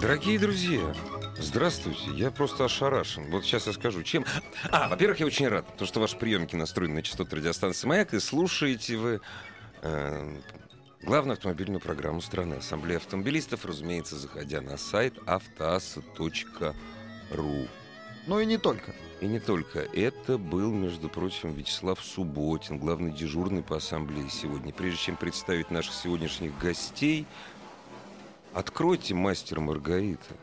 [0.00, 0.94] Дорогие друзья,
[1.38, 2.10] здравствуйте.
[2.14, 3.30] Я просто ошарашен.
[3.30, 4.24] Вот сейчас я скажу, чем...
[4.70, 8.20] А, во-первых, я очень рад, потому что ваши приемники настроены на частоту радиостанции «Маяк», и
[8.20, 9.20] слушаете вы
[9.82, 10.36] э,
[11.02, 12.54] главную автомобильную программу страны.
[12.56, 16.74] Ассамблея автомобилистов, разумеется, заходя на сайт автоаса.ру.
[18.26, 18.92] Ну и не только.
[19.20, 19.80] И не только.
[19.80, 24.72] Это был, между прочим, Вячеслав Субботин, главный дежурный по ассамблее сегодня.
[24.72, 27.26] Прежде чем представить наших сегодняшних гостей,
[28.56, 30.34] откройте «Мастер Маргарита».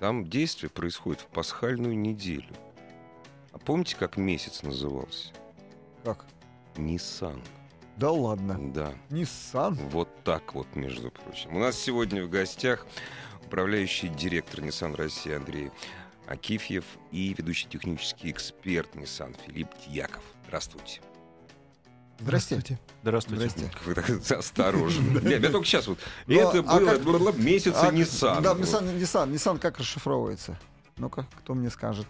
[0.00, 2.52] Там действие происходит в пасхальную неделю.
[3.52, 5.32] А помните, как месяц назывался?
[6.04, 6.24] Как?
[6.76, 7.40] Ниссан.
[7.96, 8.72] Да ладно.
[8.72, 8.94] Да.
[9.10, 9.74] Nissan?
[9.90, 11.54] Вот так вот, между прочим.
[11.54, 12.86] У нас сегодня в гостях
[13.44, 15.70] управляющий директор Nissan России Андрей
[16.26, 20.24] Акифьев и ведущий технический эксперт Nissan Филипп Дьяков.
[20.46, 21.00] Здравствуйте.
[22.20, 22.78] Здрасте.
[23.02, 23.48] Здравствуйте.
[23.48, 23.70] Здрасте.
[23.86, 25.18] Вы так осторожно.
[25.20, 25.98] Я только сейчас вот.
[26.26, 28.42] Ну, Это а было, месяца Nissan.
[28.42, 28.52] Да.
[28.52, 29.32] Nissan, Nissan.
[29.32, 30.58] Nissan как расшифровывается?
[30.98, 32.06] Ну-ка, кто мне скажет?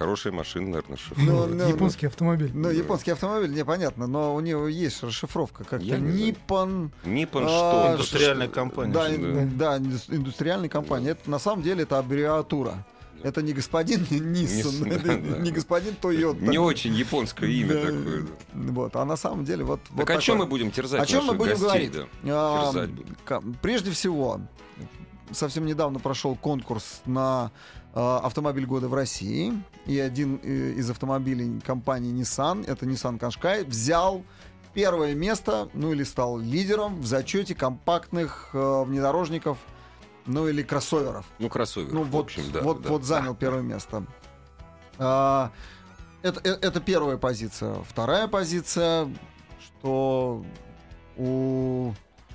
[0.00, 1.18] Хорошая машина, наверное, шеф.
[1.18, 2.50] Ну, ну, Японский автомобиль.
[2.54, 5.84] Ну, японский автомобиль, непонятно, но у него есть расшифровка как-то.
[5.84, 6.90] Nippon...
[7.04, 7.92] Ниппон а, что?
[7.92, 11.10] Индустриальная компания, Да, индустриальная компания.
[11.10, 12.86] Это на самом деле это аббревиатура.
[13.22, 14.16] Это не господин да.
[15.38, 16.40] не господин Тойота.
[16.40, 18.26] Не очень японское имя такое.
[18.54, 19.80] Вот, а на самом деле вот.
[19.96, 21.92] Так о чем мы будем терзать О чем мы будем говорить?
[23.62, 24.40] Прежде всего,
[25.32, 27.50] совсем недавно прошел конкурс на
[27.92, 29.52] а, автомобиль года в России,
[29.86, 34.22] и один э, из автомобилей компании Nissan, это Nissan Qashqai, взял
[34.74, 39.58] первое место, ну или стал лидером в зачете компактных э, внедорожников,
[40.26, 41.26] ну или кроссоверов.
[41.38, 41.92] Ну, кроссовер.
[41.92, 42.60] Ну в вот, общем, да.
[42.62, 44.04] вот, да, вот занял первое место.
[44.98, 45.50] А,
[46.22, 47.82] это, э- это первая позиция.
[47.88, 49.08] Вторая позиция,
[49.60, 50.44] что
[51.16, 51.92] у,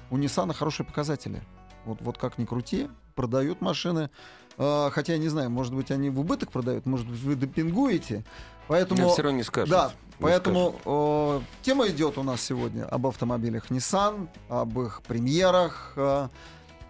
[0.09, 1.41] у Nissan хорошие показатели.
[1.85, 4.09] Вот, вот как ни крути, продают машины.
[4.57, 8.25] А, хотя я не знаю, может быть, они в убыток продают, может быть, вы допингуете.
[8.67, 9.09] Поэтому...
[9.09, 9.69] все равно не скажут.
[9.69, 15.93] Да, Не поэтому э, тема идет у нас сегодня об автомобилях Nissan, об их премьерах,
[15.95, 16.29] э,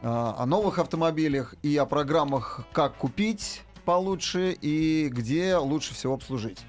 [0.08, 6.60] о новых автомобилях и о программах «Как купить получше» и где лучше всего обслужить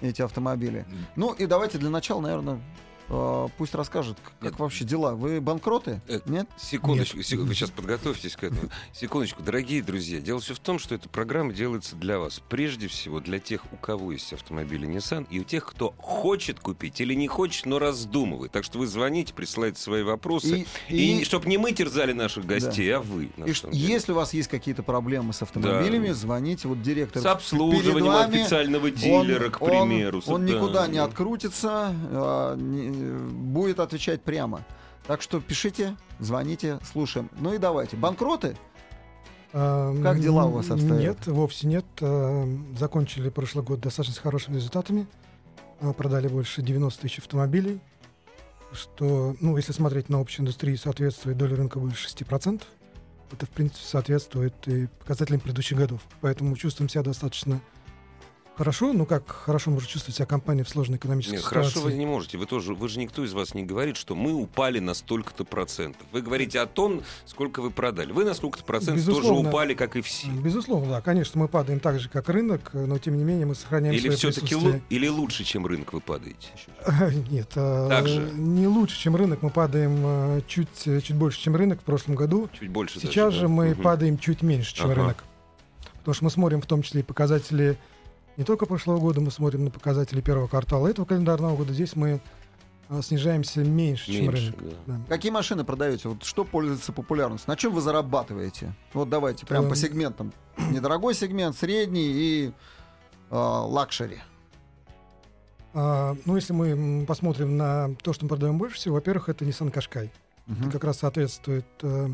[0.00, 0.84] эти автомобили.
[1.14, 2.60] Ну и давайте для начала, наверное,
[3.08, 4.58] пусть расскажет, как Нет.
[4.58, 5.14] вообще дела.
[5.14, 6.00] Вы банкроты?
[6.08, 6.48] Э, Нет?
[6.56, 8.70] Секундочку, сек- вы сейчас подготовьтесь к этому.
[8.92, 10.20] Секундочку, дорогие друзья.
[10.20, 12.40] Дело все в том, что эта программа делается для вас.
[12.48, 17.00] Прежде всего, для тех, у кого есть автомобили Nissan, и у тех, кто хочет купить
[17.00, 18.52] или не хочет, но раздумывает.
[18.52, 20.66] Так что вы звоните, присылайте свои вопросы.
[20.88, 23.30] И, и- чтобы не мы терзали наших гостей, а вы.
[23.44, 28.12] И ш- если у вас есть какие-то проблемы с автомобилями, звоните вот директор С обслуживанием
[28.12, 28.40] вами.
[28.40, 30.22] официального дилера, к он- примеру.
[30.26, 30.52] Он, Да.
[30.52, 34.64] никуда не открутится, а, не- будет отвечать прямо.
[35.06, 37.30] Так что пишите, звоните, слушаем.
[37.38, 37.96] Ну и давайте.
[37.96, 38.56] Банкроты?
[39.52, 41.00] А, Как дела у вас обстоят?
[41.00, 41.84] Нет, вовсе нет.
[42.00, 45.06] А, Закончили прошлый год достаточно с хорошими результатами.
[45.80, 47.80] А, Продали больше 90 тысяч автомобилей.
[48.72, 52.62] Что, ну, если смотреть на общую индустрию, соответствует доля рынка больше 6%.
[53.30, 56.00] Это, в принципе, соответствует и показателям предыдущих годов.
[56.20, 57.60] Поэтому чувствуем себя достаточно
[58.56, 58.92] хорошо.
[58.92, 61.70] Ну, как хорошо может чувствовать себя компания в сложной экономической Нет, ситуации.
[61.70, 62.38] хорошо вы не можете.
[62.38, 66.06] Вы тоже, вы же никто из вас не говорит, что мы упали на столько-то процентов.
[66.12, 68.12] Вы говорите о том, сколько вы продали.
[68.12, 69.48] Вы на сколько-то процентов тоже Безусловно.
[69.50, 70.28] упали, как и все.
[70.28, 71.00] Безусловно, да.
[71.00, 74.16] Конечно, мы падаем так же, как рынок, но тем не менее мы сохраняем Или свое
[74.16, 74.82] все-таки присутствие.
[74.90, 76.48] или лучше, чем рынок, вы падаете?
[77.30, 78.30] Нет, а, Так же?
[78.34, 79.42] не лучше, чем рынок.
[79.42, 82.48] Мы падаем а, чуть, чуть больше, чем рынок в прошлом году.
[82.58, 83.00] Чуть больше.
[83.00, 83.48] Сейчас даже, же да?
[83.48, 84.94] мы падаем чуть меньше, чем Ага.
[84.94, 85.24] рынок.
[85.98, 87.78] Потому что мы смотрим в том числе и показатели
[88.36, 91.72] не только прошлого года, мы смотрим на показатели первого квартала этого календарного года.
[91.72, 92.20] Здесь мы
[92.88, 94.76] а, снижаемся меньше, чем Меньше, рынок.
[94.86, 94.94] да.
[94.94, 95.00] Да.
[95.08, 96.08] Какие машины продаете?
[96.08, 97.50] Вот что пользуется популярностью?
[97.50, 98.74] На чем вы зарабатываете?
[98.92, 99.76] Вот давайте прям по Эм.
[99.76, 100.32] сегментам.
[100.70, 102.52] Недорогой сегмент, средний и
[103.30, 104.18] а, лакшери.
[105.72, 109.72] А, ну, если мы посмотрим на то, что мы продаем больше всего, во-первых, это Nissan
[109.72, 110.10] Qashqai.
[110.46, 110.62] Мгм.
[110.62, 112.08] Это как раз соответствует э,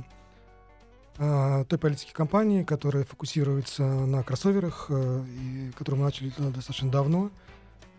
[1.20, 7.31] той политике компании, которая фокусируется на кроссоверах, э, и которую мы начали э, достаточно давно.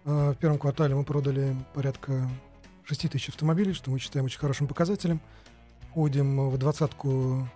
[0.05, 2.27] Э, в первом квартале мы продали порядка
[2.85, 5.21] 6 тысяч автомобилей, что мы считаем очень хорошим показателем.
[5.91, 7.47] Входим в двадцатку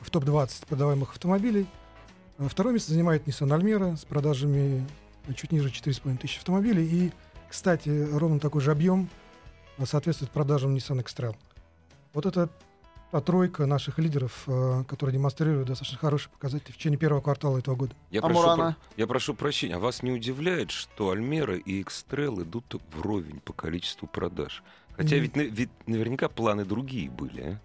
[0.00, 1.66] в топ-20 продаваемых автомобилей.
[2.36, 4.86] Второе место занимает Nissan Almera с продажами
[5.34, 6.84] чуть ниже 4,5 тысяч автомобилей.
[6.84, 7.12] И,
[7.48, 9.08] кстати, ровно такой же объем
[9.82, 11.34] соответствует продажам Nissan X-Trail.
[12.12, 12.50] Вот это
[13.12, 17.76] та тройка наших лидеров, а, которые демонстрируют достаточно хорошие показатели в течение первого квартала этого
[17.76, 17.94] года.
[18.10, 22.42] Я, А прошу, про- я прошу прощения, а вас не удивляет, что Альмера и Экстрел
[22.42, 24.62] идут вровень по количеству продаж?
[24.96, 27.60] Хотя ведь, ведь наверняка планы другие были, а?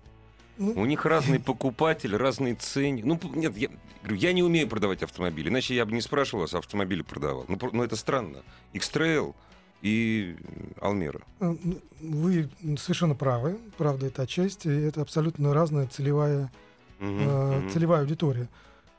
[0.57, 3.01] Ну, У них разный покупатель, разные цены.
[3.05, 3.69] Ну, нет, я,
[4.01, 7.45] говорю, я не умею продавать автомобили, иначе я бы не спрашивал вас, автомобили продавал.
[7.47, 8.39] Ну, про- ну это странно.
[8.73, 9.33] X-Trail
[9.81, 10.35] и.
[11.39, 16.51] Э, ну, Вы совершенно правы, правда, это отчасти, это абсолютно разная целевая,
[16.99, 18.47] э, целевая аудитория.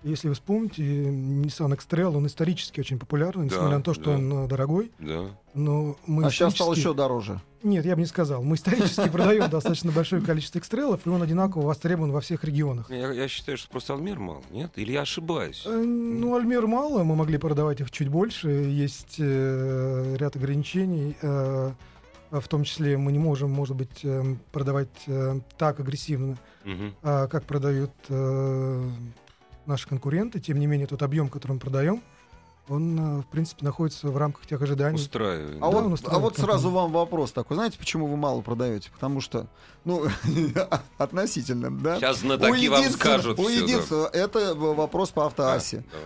[0.04, 4.10] Если вы вспомните, Nissan X-Trail, он исторически очень популярный, Да, несмотря на то, что да.
[4.12, 5.30] он э, дорогой, Да.
[5.54, 7.40] но мы А сейчас стал исторически- еще дороже.
[7.64, 8.44] Нет, я бы не сказал.
[8.44, 12.88] Мы исторически продаем достаточно большое количество экстрелов, и он одинаково востребован во всех регионах.
[12.90, 14.70] Я, я считаю, что просто Алмер мало, нет?
[14.76, 15.64] Или я ошибаюсь?
[15.66, 18.48] Э, Ну, Альмер мало, мы могли продавать их чуть больше.
[18.48, 21.16] Есть э, ряд ограничений.
[21.22, 21.72] э,
[22.30, 24.22] в том числе мы не можем, может быть, э,
[24.52, 26.36] продавать э, так агрессивно,
[27.02, 28.84] а, как продают э,
[29.68, 30.40] наши конкуренты.
[30.40, 32.02] Тем не менее, тот объем, который мы продаем,
[32.68, 34.96] он, э, в принципе, находится в рамках тех ожиданий.
[34.96, 35.56] Устраивает.
[35.56, 36.70] А, Да, он вот, устраивает а вот сразу компанию.
[36.72, 37.54] вам вопрос такой.
[37.56, 38.90] Знаете, почему вы мало продаете?
[38.90, 39.46] Потому что,
[39.86, 40.04] ну,
[40.98, 41.96] относительно, да?
[41.96, 43.50] Сейчас знатоки вам единственного- скажут у да.
[43.50, 45.60] единственного, это вопрос по давай.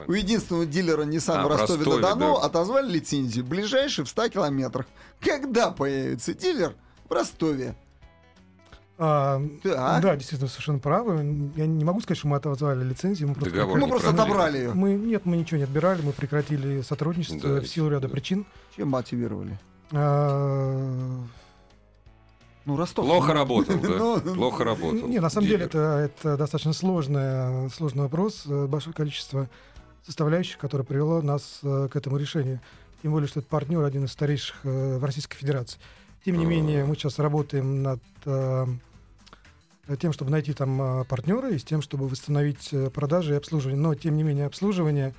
[0.06, 2.46] У единственного дилера Nissan А, в в Ростове, Ростове-на-Дону да.
[2.46, 3.44] отозвали лицензию.
[3.44, 4.86] Ближайший в 100 километрах.
[5.20, 6.74] Когда появится дилер
[7.08, 7.74] в Ростове?
[9.04, 10.00] А, Так.
[10.02, 11.50] Да, действительно, совершенно правы.
[11.56, 13.28] Я не могу сказать, что мы отозвали лицензию.
[13.30, 14.72] Мы просто Договор Мы просто отобрали ее.
[14.74, 18.12] Мы, нет, мы ничего не отбирали, мы прекратили сотрудничество Да, в силу ряда да.
[18.12, 18.46] причин.
[18.76, 19.58] Чем мотивировали?
[19.90, 21.20] А,
[22.64, 23.04] Ну, Ростов.
[23.06, 23.88] Плохо работал, да?
[24.24, 25.08] Ну, Плохо работал.
[25.08, 25.68] Не, на самом деле Дилер.
[25.70, 29.48] это, это достаточно сложный, сложный вопрос, э, большое количество
[30.06, 32.60] составляющих, которое привело нас э, к этому решению.
[33.02, 35.80] Тем более, что это партнер один из старейших э, в Российской Федерации.
[36.24, 36.48] Тем не А.
[36.48, 38.00] менее, мы сейчас работаем над
[39.98, 43.80] тем, чтобы найти там э, партнера и с тем, чтобы восстановить э, продажи и обслуживание.
[43.80, 45.14] Но, тем не менее, обслуживание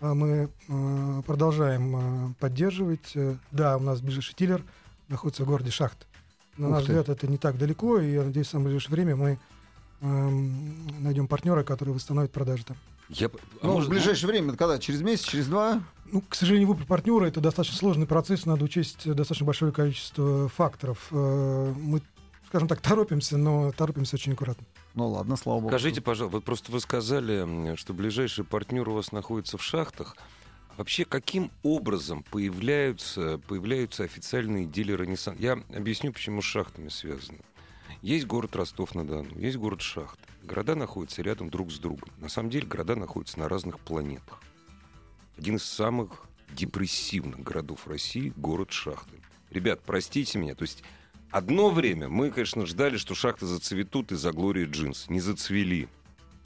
[0.00, 1.96] э, мы э, продолжаем
[2.30, 3.12] э, поддерживать.
[3.14, 4.62] Э, Да, у нас ближайший дилер
[5.08, 6.06] находится в городе Шахт.
[6.56, 6.88] На Ух наш ты.
[6.92, 9.38] взгляд, это не так далеко, и я надеюсь, в самое ближайшее время мы
[10.02, 12.76] эм, найдем партнера, который восстановит продажи там.
[13.08, 13.30] Я а
[13.62, 14.78] Ну, в может- ближайшее время, когда?
[14.78, 15.82] Через месяц, через два?
[16.12, 20.48] Ну, к сожалению, выбор партнера это достаточно сложный процесс, надо учесть э, достаточно большое количество
[20.48, 21.06] факторов.
[21.12, 22.02] Э, Мы,
[22.50, 24.66] скажем так, торопимся, но торопимся очень аккуратно.
[24.94, 25.68] Ну ладно, слава богу.
[25.68, 30.16] Скажите, пожалуйста, вот просто вы сказали, что ближайший партнер у вас находится в шахтах.
[30.76, 35.36] Вообще, каким образом появляются, появляются официальные дилеры Nissan?
[35.38, 37.38] Я объясню, почему с шахтами связано.
[38.02, 40.20] Есть город Ростов-на-Дону, есть город Шахты.
[40.42, 42.08] Города находятся рядом друг с другом.
[42.18, 44.42] На самом деле города находятся на разных планетах.
[45.38, 49.18] Один из самых депрессивных городов России— город Шахты.
[49.50, 50.82] Ребят, простите меня, то есть
[51.30, 55.08] одно время мы, конечно, ждали, что шахты зацветут из-за Глории Джинс.
[55.08, 55.88] Не зацвели.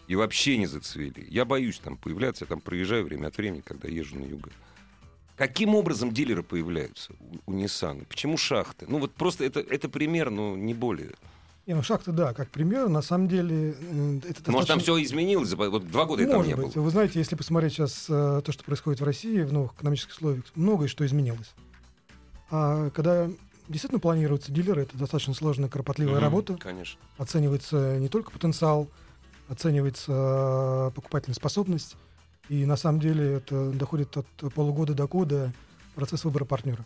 [0.06, 1.26] И вообще не зацвели.
[1.31, 4.50] Я боюсь там появляться, я там проезжаю время от времени, когда езжу на юго.
[5.36, 7.12] Каким образом дилеры появляются
[7.46, 8.04] у, у Nissan?
[8.06, 8.86] Почему шахты?
[8.88, 11.12] Ну вот просто это, это пример, но не более.
[11.66, 15.55] Не, ну шахты, да, как пример, на самом деле это Может, там достаточно- все изменилось?
[15.55, 16.74] Вот два года я там Может не быть.
[16.74, 16.82] был.
[16.82, 20.44] Вы знаете, если посмотреть сейчас э, то, что происходит в России в новых экономических условиях,
[20.55, 21.53] многое что изменилось.
[22.50, 23.31] А когда
[23.68, 26.56] действительно планируются дилеры, это достаточно сложная, кропотливая Мгм, работа.
[26.56, 27.00] Конечно.
[27.18, 28.88] Оценивается не только потенциал,
[29.48, 31.96] оценивается э, покупательная способность.
[32.48, 35.52] И на самом деле это доходит от полугода до года
[35.94, 36.84] процесс выбора партнера.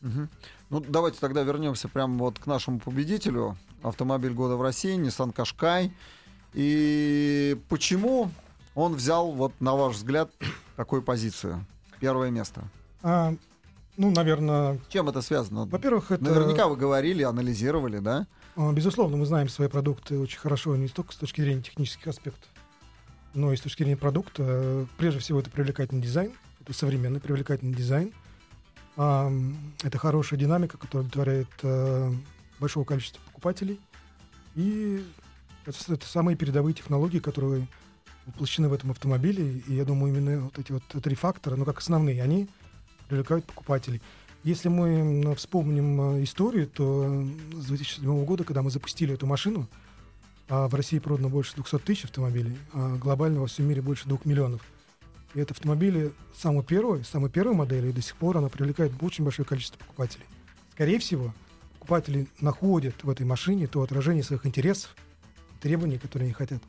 [0.00, 0.28] Мгм.
[0.70, 3.56] Ну, давайте тогда вернемся прямо вот к нашему победителю.
[3.82, 5.90] Автомобиль года в России, Nissan Qashqai.
[6.54, 8.30] И почему
[8.74, 10.30] он взял, вот на ваш взгляд,
[10.76, 11.64] такую позицию?
[12.00, 12.62] Первое место.
[13.02, 13.34] А,
[13.96, 15.66] ну, наверное, Чем это связано?
[15.66, 16.24] во-первых, это...
[16.24, 18.26] Наверняка вы говорили, анализировали, да?
[18.56, 22.48] А, Безусловно, мы знаем свои продукты очень хорошо, не только с точки зрения технических аспектов,
[23.34, 24.86] но и с точки зрения продукта.
[24.96, 28.12] Прежде всего, это привлекательный дизайн, это современный привлекательный дизайн.
[28.96, 32.12] Это хорошая динамика, которая удовлетворяет э,
[32.60, 33.80] большого количества покупателей.
[34.54, 35.04] И
[35.66, 37.66] это, это самые передовые технологии, которые
[38.26, 39.62] воплощены в этом автомобиле.
[39.66, 42.48] И я думаю, именно вот эти вот три фактора, ну как основные, они
[43.08, 44.00] привлекают покупателей.
[44.42, 49.68] Если мы вспомним э, историю, то с 2007 года, когда мы запустили эту машину,
[50.48, 54.18] а в России продано больше 200 тысяч автомобилей, а глобально во всем мире больше 2
[54.24, 54.60] миллионов.
[55.34, 59.24] И это автомобили самой первой, самой первой модели, и до сих пор она привлекает очень
[59.24, 60.26] большое количество покупателей.
[60.72, 61.32] Скорее всего,
[61.74, 64.94] покупатели находят в этой машине то отражение своих интересов,
[65.60, 66.62] требований, которые они хотят.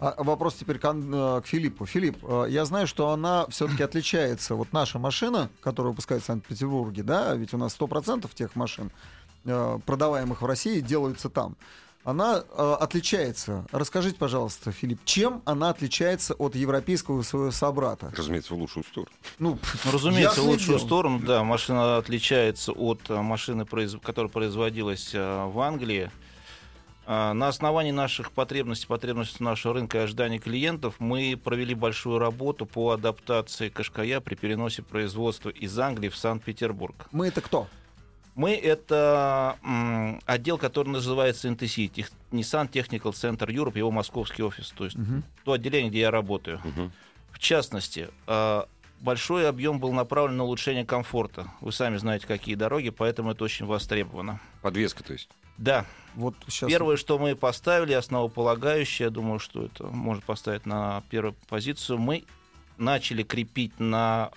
[0.00, 1.84] А вопрос теперь к, э, к Филиппу.
[1.84, 4.54] Филипп, э, я знаю, что она все-таки отличается.
[4.54, 8.90] Вот наша машина, которая выпускается в Санкт-Петербурге, да, ведь у нас 100% тех машин,
[9.44, 11.54] э, продаваемых в России, делаются там.
[12.02, 13.66] Она э, отличается.
[13.72, 18.10] Расскажите, пожалуйста, Филипп, чем она отличается от европейского своего собрата?
[18.16, 19.12] Разумеется, в лучшую сторону.
[19.38, 19.58] Ну,
[19.92, 21.44] разумеется, в лучшую сторону, да.
[21.44, 26.10] Машина отличается от машины, которая производилась в Англии.
[27.12, 32.66] А, На основании наших потребностей, потребностей нашего рынка и ожиданий клиентов мы провели большую работу
[32.66, 37.08] по адаптации Кашкая при переносе производства из Англии в Санкт-Петербург.
[37.10, 37.66] Мы это кто?
[38.36, 44.70] Мы это м, отдел, который называется NTC, Тех- Nissan Technical Center Europe, его московский офис,
[44.76, 44.96] то есть
[45.44, 46.60] то отделение, где я работаю.
[46.62, 46.92] Мгм.
[47.32, 48.62] В частности, э,
[49.00, 51.48] большой объем был направлен на улучшение комфорта.
[51.60, 54.38] Вы сами знаете, какие дороги, поэтому это очень востребовано.
[54.62, 55.28] Подвеска, то есть.
[55.58, 56.68] Да, Вот сейчас.
[56.68, 62.24] первое, что мы поставили, основополагающее, я думаю, что это можно поставить на первую позицию, мы
[62.78, 64.30] начали крепить на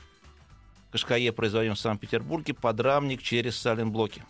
[0.91, 4.23] Кашкае, производимом в Санкт-Петербурге, подрамник через саленблоки.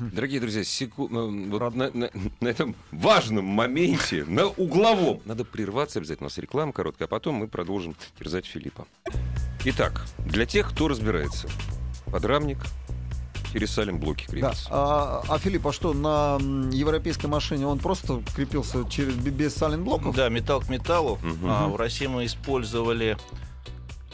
[0.00, 6.00] Дорогие друзья, секу- ну, вот на, на- на этом важном моменте, на угловом, надо прерваться
[6.00, 6.26] обязательно.
[6.26, 8.86] У нас реклама короткая, а потом мы продолжим терзать Филиппа.
[9.64, 11.48] Итак, для тех, кто разбирается,
[12.06, 12.58] подрамник
[13.52, 14.32] через салим блоки Да.
[14.32, 14.68] крепится.
[14.70, 16.38] А, а Филипп, а что, на
[16.72, 20.14] европейской машине он просто крепился через, без саленблоков?
[20.14, 21.18] Да, металл к металлу.
[21.22, 21.46] Мгм.
[21.50, 23.16] А, в России мы использовали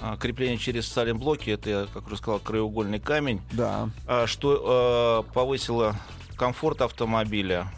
[0.01, 3.41] а, крепление через саленблоки, это, я, как уже сказал, краеугольный камень.
[3.53, 3.89] Да.
[4.07, 5.97] а, что э, повысило
[6.37, 7.73] комфорт автомобиля.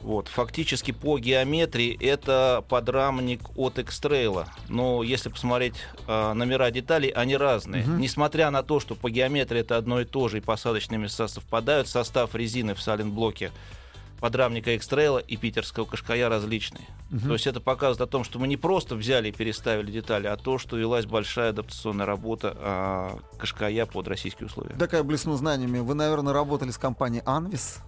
[0.00, 4.46] Вот, фактически по геометрии это подрамник от X-Trail.
[4.68, 5.74] Но если посмотреть
[6.06, 7.84] э, номера деталей, они разные.
[7.84, 8.00] Мгм.
[8.00, 11.86] Несмотря на то, что по геометрии это одно и то же, и посадочные места совпадают,
[11.88, 13.50] состав резины в саленблоке
[14.20, 16.86] подрамника X-Trail и питерского Кашкая различный.
[17.10, 17.28] Мгм.
[17.28, 20.36] То есть это показывает о том, что мы не просто взяли и переставили детали, а
[20.36, 24.76] то, что велась большая адаптационная работа а, Кашкая под российские условия.
[24.76, 25.78] Такая блесну знаниями.
[25.78, 27.78] Вы, наверное, работали с компанией Анвис?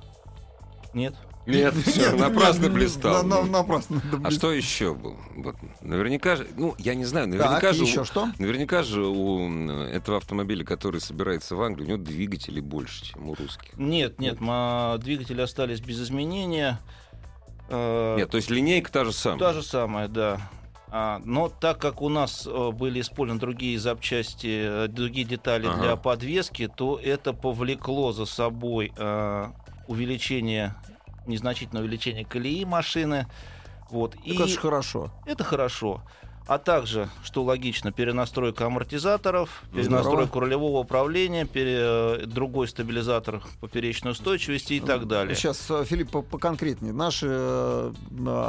[0.94, 1.14] Нет?
[1.46, 3.24] Нет, все, напрасно блистал.
[3.24, 4.00] на- на- Напрасно.
[4.12, 5.16] да, А что еще был?
[5.36, 7.82] Вот, наверняка же, ну, я не знаю, наверняка Так, же...
[7.84, 8.28] еще у- что?
[8.38, 13.28] Наверняка же у м, этого автомобиля, который собирается в Англии, у него двигателей больше, чем
[13.28, 13.76] у русских.
[13.76, 16.78] Нет, нет, ма- двигатели остались без изменения.
[17.68, 19.38] Э, Нет, то есть линейка та же самая.
[19.40, 20.40] Та же самая, да.
[20.94, 25.80] А, но так как у нас э, были использованы другие запчасти, э, другие детали Ага.
[25.82, 29.46] для подвески, то это повлекло за собой э,
[29.88, 30.74] увеличение,
[31.26, 33.26] незначительное увеличение колеи машины.
[33.90, 34.14] Вот.
[34.24, 35.12] И Так это ж хорошо.
[35.26, 36.02] это хорошо.
[36.48, 39.82] А также, что логично, перенастройка амортизаторов, Здорово.
[39.84, 45.36] перенастройка рулевого управления, пере- другой стабилизатор поперечной устойчивости и так далее.
[45.36, 46.92] Сейчас, э, Филипп, по- поконкретнее.
[46.92, 47.92] Наши э,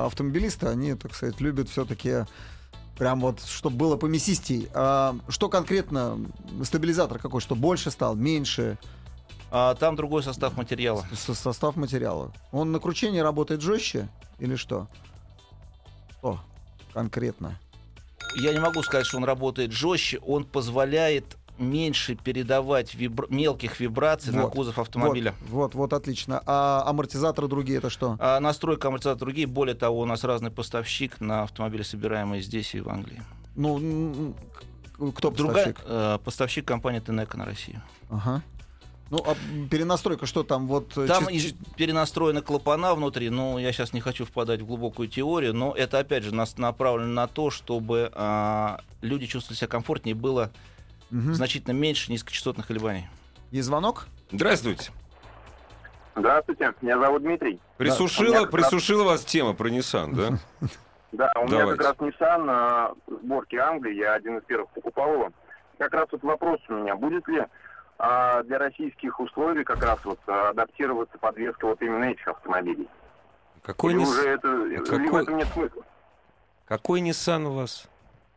[0.05, 2.25] автомобилисты, они, так сказать, любят все-таки
[2.97, 4.69] прям вот, чтобы было помесистей.
[4.73, 6.17] А что конкретно
[6.63, 7.41] стабилизатор какой?
[7.41, 8.79] Что больше стал, меньше?
[9.55, 11.05] А там другой состав материала.
[11.15, 12.31] Со- состав материала.
[12.51, 14.87] Он на кручении работает жестче или что?
[16.09, 16.39] Что
[16.91, 17.59] конкретно?
[18.41, 24.33] Я не могу сказать, что он работает жестче, он позволяет меньше передавать вибра- мелких вибраций
[24.33, 24.53] на Вот.
[24.53, 25.35] кузов автомобиля.
[25.41, 26.41] Вот, вот, вот, отлично.
[26.47, 28.17] А амортизаторы другие это что?
[28.19, 29.45] А настройка амортизатора другие.
[29.45, 33.21] Более того, у нас разный поставщик на автомобили, собираемые здесь и в Англии.
[33.55, 34.33] Ну,
[35.15, 35.85] кто Другая поставщик?
[35.85, 37.83] э, поставщик компания Тенека на Россию.
[38.09, 38.41] Ага.
[39.13, 39.35] Ну, а
[39.69, 40.65] перенастройка что там?
[40.65, 44.65] Вот э, Там чис- и перенастроены клапана внутри, но я сейчас не хочу впадать в
[44.65, 49.67] глубокую теорию, но это опять же нас направлено на то, чтобы а, люди чувствовали себя
[49.67, 50.49] комфортнее, было
[51.11, 51.35] Мгм.
[51.35, 53.07] значительно меньше низкочастотных колебаний.
[53.51, 54.07] Есть звонок?
[54.31, 54.91] Здравствуйте.
[56.15, 57.59] Здравствуйте, меня зовут Дмитрий.
[57.77, 60.39] Присушила, раз- присушила вас тема про Nissan, да?
[61.11, 61.83] Да, у меня Давайте.
[61.83, 65.29] как раз Nissan на сборке Англии, я один из первых покупал его.
[65.77, 67.43] Как раз вот вопрос у меня, будет ли
[68.05, 72.89] а, для российских условий как раз вот а, адаптироваться подвеска вот именно этих автомобилей?
[73.61, 75.83] Какой, Нис- уже это, или какой- в этом нет смысла?
[76.65, 77.87] Какой Nissan у вас?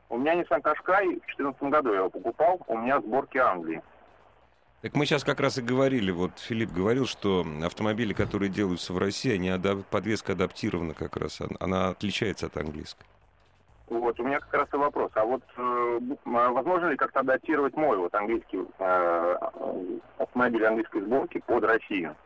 [0.09, 3.83] У меня Nissan Qashqai, в 2014 году я его покупал, у меня сборки Англии.
[4.83, 8.99] Так мы сейчас как раз и говорили, вот Филипп говорил, что автомобили, которые делаются в
[8.99, 13.05] России, они ада- подвеска адаптирована как раз, она отличается от английской.
[13.89, 15.13] Вот, у меня как раз и вопрос.
[15.15, 19.37] А вот э, а возможно ли как-то адаптировать мой вот английский э,
[20.19, 22.17] автомобиль английской сборки под Россию?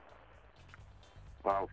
[1.45, 1.67] А,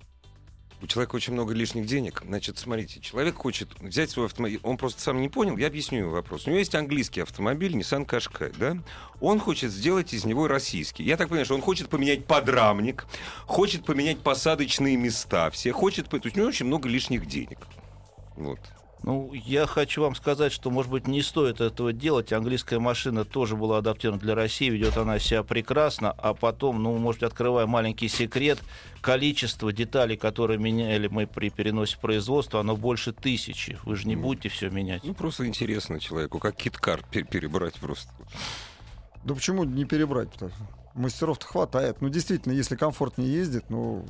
[0.81, 2.21] У человека очень много лишних денег.
[2.25, 4.59] Значит, смотрите, человек хочет взять свой автомобиль.
[4.63, 6.47] Он просто сам не понял, я объясню его вопрос.
[6.47, 8.75] У него есть английский автомобиль Nissan Qashqai, да?
[9.21, 11.03] Он хочет сделать из него российский.
[11.03, 13.05] Я так понимаю, что он хочет поменять подрамник,
[13.45, 16.09] хочет поменять посадочные места все, хочет...
[16.09, 17.59] То есть у него очень много лишних денег.
[18.35, 18.59] Вот.
[19.03, 22.33] Ну, я хочу вам сказать, что, может быть, не стоит этого делать.
[22.33, 27.23] Английская машина тоже была адаптирована для России, ведет она себя прекрасно, а потом, ну, может,
[27.23, 28.59] открывая маленький секрет,
[29.01, 33.77] количество деталей, которые меняли мы при переносе производства, оно больше тысячи.
[33.83, 35.03] Вы же не будете все менять.
[35.03, 38.11] Ну, просто интересно человеку, как киткар перебрать просто.
[39.23, 40.51] Да почему не перебрать-то?
[40.95, 42.01] Мастеров-то хватает.
[42.01, 44.05] Ну, действительно, если комфортнее ездит, ну,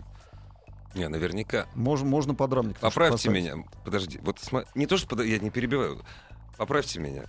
[0.97, 1.67] не, наверняка.
[1.75, 2.79] Можно, можно подрамник.
[2.79, 3.55] Поправьте меня.
[3.85, 4.19] Подожди.
[4.21, 4.39] Вот
[4.75, 6.03] не то, что я не перебиваю.
[6.57, 7.25] Поправьте меня.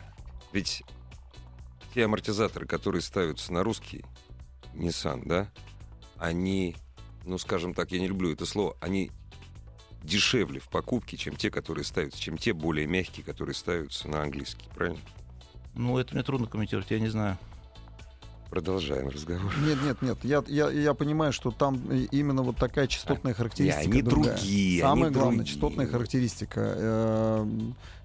[0.52, 0.82] Ведь
[1.94, 4.04] те амортизаторы, которые ставятся на русский
[4.74, 5.50] Nissan, да,
[6.16, 6.76] они,
[7.24, 9.10] ну, скажем так, я не люблю это слово, они
[10.02, 14.68] дешевле в покупке, чем те, которые ставятся, чем те более мягкие, которые ставятся на английский,
[14.74, 15.00] правильно?
[15.74, 17.36] Ну, это мне трудно комментировать, я не знаю.
[18.50, 19.52] Продолжаем разговор.
[19.58, 20.18] Нет, нет, нет.
[20.22, 21.76] Я, я, я понимаю, что там
[22.10, 23.82] именно вот такая частотная характеристика.
[23.82, 24.36] И они другая.
[24.36, 24.80] другие.
[24.80, 25.52] Самое они главное, другие.
[25.52, 27.46] частотная характеристика э,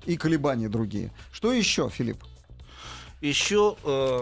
[0.06, 1.12] и колебания другие.
[1.32, 2.24] Что еще, Филипп?
[3.22, 4.20] Еще э,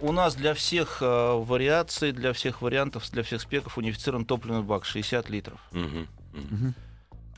[0.00, 4.84] у нас для всех э, вариаций, для всех вариантов, для всех спеков унифицирован топливный бак
[4.84, 5.60] 60 литров.
[5.72, 6.74] Угу, угу.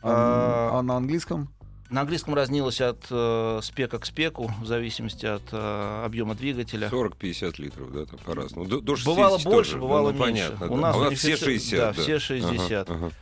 [0.02, 1.48] А, а на английском?
[1.90, 6.88] На английском разнилось от э, спека к спеку, в зависимости от э, объема двигателя.
[6.88, 8.68] 40-50 литров, да, там по-разному.
[8.68, 9.78] До, до бывало больше, тоже.
[9.78, 10.50] бывало ну, меньше.
[10.58, 10.82] Понятно, У да.
[10.82, 11.78] нас, У нас все 60.
[11.78, 12.02] Да, да.
[12.02, 12.90] все 60.
[12.90, 13.12] Ага, ага.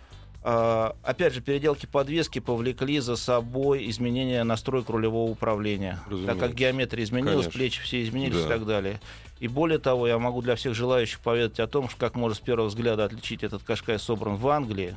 [0.47, 6.01] А, опять же, переделки подвески повлекли за собой изменения настроек рулевого управления.
[6.07, 6.35] Разумеется.
[6.35, 7.53] Так как геометрия изменилась, Конечно.
[7.53, 8.47] плечи все изменились Да.
[8.47, 9.01] и так далее.
[9.41, 12.41] И более того, я могу для всех желающих поведать о том, что как можно с
[12.41, 14.97] первого взгляда отличить этот кашкай собран в Англии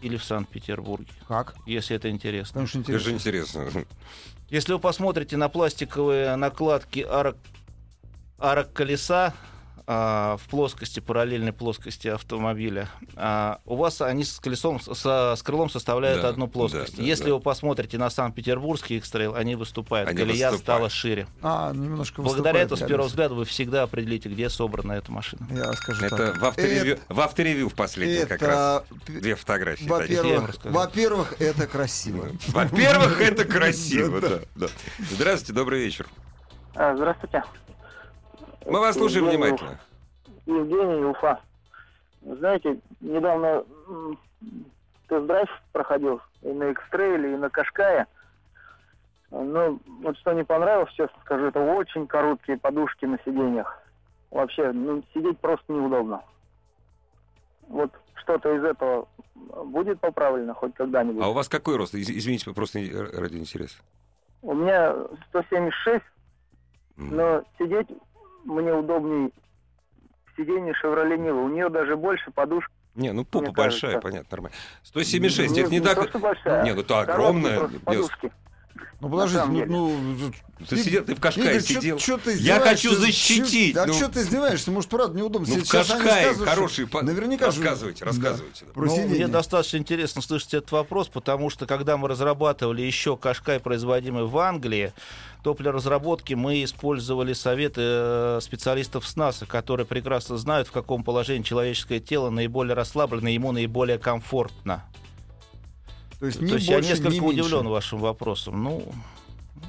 [0.00, 1.54] или в Санкт-Петербурге, Как?
[1.66, 2.64] если это интересно.
[2.64, 3.60] Потому что Это же интересно.
[3.60, 3.84] интересно.
[4.50, 7.36] Если вы посмотрите на пластиковые накладки арок,
[8.38, 9.34] арок колеса
[9.88, 16.20] в плоскости, параллельной плоскости автомобиля, а, у вас они с колесом, со- с крылом составляют
[16.22, 16.96] Да, одну плоскость.
[16.96, 17.34] да, да, Если да.
[17.34, 20.08] вы посмотрите на Санкт-Петербургский X-Trail, они выступают.
[20.10, 20.60] Они Колея выступают.
[20.60, 21.26] стала шире.
[21.40, 25.46] А, немножко Благодаря этому, с первого взгляда, вы всегда определите, где собрана эта машина.
[25.50, 26.38] Я скажу Это так.
[26.42, 28.84] в авторевью, Это- в авторевью в последнем как раз.
[29.06, 29.88] Две фотографии.
[29.88, 32.28] во-первых, во-первых, это красиво.
[32.48, 34.20] Во-первых, это красиво.
[34.54, 34.66] да.
[35.10, 36.06] Здравствуйте, добрый вечер.
[36.74, 37.42] А, Здравствуйте.
[38.66, 39.78] Мы вас слушаем Евгений внимательно.
[40.46, 41.40] Евгений Уфа.
[42.22, 43.64] Знаете, недавно
[45.08, 48.06] тест-драйв проходил и на X-Trail, и на Кашкае.
[49.30, 53.78] Ну, вот что не понравилось, честно скажу, это очень короткие подушки на сиденьях.
[54.30, 56.22] Вообще, ну, сидеть просто неудобно.
[57.68, 61.22] Вот что-то из этого будет поправлено хоть когда-нибудь?
[61.22, 61.94] А у вас какой рост?
[61.94, 63.76] Из- Извините, просто ради интереса.
[64.42, 64.94] У меня
[65.28, 66.02] 176,
[66.96, 67.16] М.
[67.16, 67.88] но сидеть
[68.44, 69.32] мне удобней
[70.36, 71.44] сиденье Chevrolet Niva.
[71.44, 72.70] У нее даже больше подушек.
[72.94, 74.08] Не, ну попа Мне большая, кажется.
[74.08, 74.56] понятно, нормально.
[74.82, 76.08] 176, Нет, это не то, так...
[76.08, 77.68] что большая, Не, ну это короткие огромная.
[77.84, 78.32] подушки.
[79.00, 80.32] Ну подождите, самом ну, ну,
[80.68, 81.98] Ты сидел, ты в Кашкае Игорь, сидел.
[81.98, 83.92] чё- чё ты Я хочу защитить, Чё- ну.
[83.92, 84.70] А что ты издеваешься?
[84.72, 85.46] Может, правда, неудобно.
[85.48, 86.86] Ну, в Сейчас они Кашкае хороший...
[86.88, 88.06] по- Наверняка же- Рассказывайте, Да.
[88.06, 88.64] рассказывайте.
[88.66, 88.72] да.
[88.72, 93.60] Про Ну, мне достаточно интересно слышать этот вопрос, потому что когда мы разрабатывали еще Кашкай,
[93.60, 94.92] производимый в Англии,
[95.44, 101.04] то при разработке мы использовали советы э, специалистов с НАСА, которые прекрасно знают, в каком
[101.04, 104.84] положении человеческое тело наиболее расслаблено, ему наиболее комфортно.
[106.20, 107.40] То есть, то не есть я больше, несколько не меньше.
[107.42, 108.62] удивлен вашим вопросом.
[108.62, 108.82] Ну,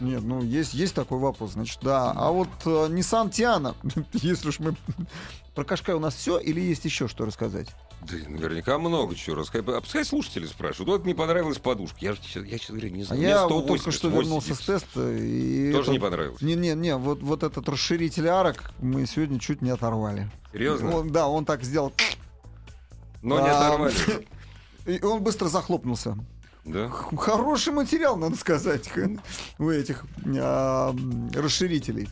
[0.01, 2.11] Нет, ну есть, есть такой вопрос, значит, да.
[2.15, 3.75] А вот э, Nissan Tiana,
[4.13, 4.75] если уж мы...
[5.55, 7.67] Про Кашкай у нас все или есть еще что рассказать?
[8.01, 9.67] Да, наверняка много чего рассказать.
[9.67, 10.87] А пускай слушатели спрашивают.
[10.89, 11.97] Вот не понравилась подушка.
[11.99, 13.21] Я же, я, честно говоря, не А знаю.
[13.21, 14.65] я Мне вот только 180, что вернулся с 80.
[14.85, 15.71] теста и...
[15.73, 16.41] Тоже это- не понравилось.
[16.41, 20.31] Не-не-не, вот, вот этот расширитель арок мы сегодня чуть не оторвали.
[20.53, 20.95] Серьезно?
[20.95, 21.91] Он- да, он так сделал.
[23.21, 23.93] Но не А, оторвали.
[24.85, 26.17] И он быстро захлопнулся.
[26.65, 26.89] Да?
[26.89, 28.89] Хороший материал, надо сказать,
[29.59, 30.05] у этих
[30.37, 30.95] а,
[31.33, 32.09] расширителей.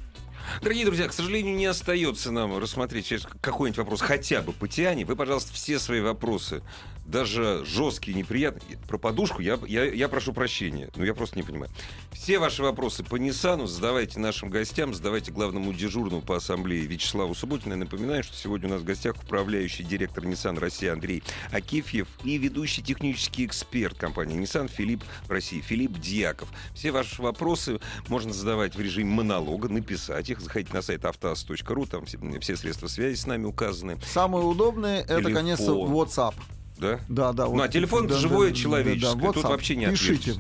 [0.62, 5.06] Дорогие друзья, к сожалению, не остается нам рассмотреть сейчас какой-нибудь вопрос хотя бы по Тиане.
[5.06, 6.64] Вы, пожалуйста, все свои вопросы,
[7.08, 11.72] даже жесткие, неприятные, про подушку я, я, я прошу прощения, но я просто не понимаю.
[12.12, 17.72] Все ваши вопросы по Ниссану задавайте нашим гостям, задавайте главному дежурному по ассамблее Вячеславу Субботину.
[17.72, 22.38] Я напоминаю, что сегодня у нас в гостях управляющий директор Nissan России Андрей Акифьев и
[22.38, 26.50] ведущий технический эксперт компании Nissan Филипп в России, Филипп Дьяков.
[26.74, 30.42] Все ваши вопросы можно задавать в режиме монолога, написать их.
[30.42, 33.98] Заходите на сайт автоаз.ру, там все, все средства связи с нами указаны.
[34.06, 36.36] Самое удобное это, конечно, WhatsApp
[36.78, 37.00] да?
[37.08, 37.46] Да, да.
[37.46, 39.14] Ну, вот, а телефон да, живое, да, человеческое.
[39.14, 40.36] Да, да, вот Тут вообще не Пишите.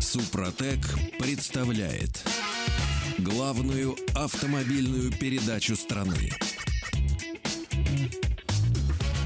[0.00, 0.80] Супротек
[1.18, 2.24] представляет
[3.18, 6.30] главную автомобильную передачу страны.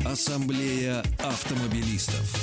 [0.05, 2.37] Ассамблея автомобилистов.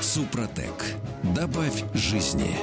[0.00, 0.74] Супротек.
[1.22, 2.56] Добавь жизни.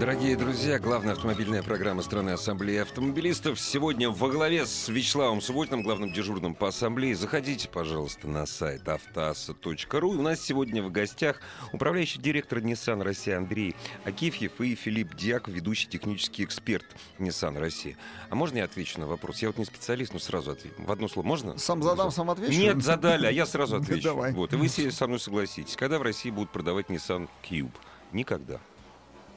[0.00, 6.10] Дорогие друзья, главная автомобильная программа страны Ассамблеи автомобилистов сегодня во главе с Вячеславом Субботиным, главным
[6.10, 7.14] дежурным по Ассамблее.
[7.14, 10.10] Заходите, пожалуйста, на сайт автоаса.ру.
[10.12, 11.42] У нас сегодня в гостях
[11.74, 16.86] управляющий директор Nissan Россия Андрей Акифьев и Филипп Дьяк, ведущий технический эксперт
[17.18, 17.98] Nissan Россия.
[18.30, 19.42] А можно я отвечу на вопрос?
[19.42, 20.76] Я вот не специалист, но сразу отвечу.
[20.78, 21.58] В одно слово можно?
[21.58, 22.58] Сам задам, сам отвечу?
[22.58, 24.04] Нет, задали, а я сразу отвечу.
[24.04, 24.32] Давай.
[24.32, 25.76] Вот, и вы со мной согласитесь.
[25.76, 27.74] Когда в России будут продавать Nissan Cube?
[28.12, 28.60] Никогда.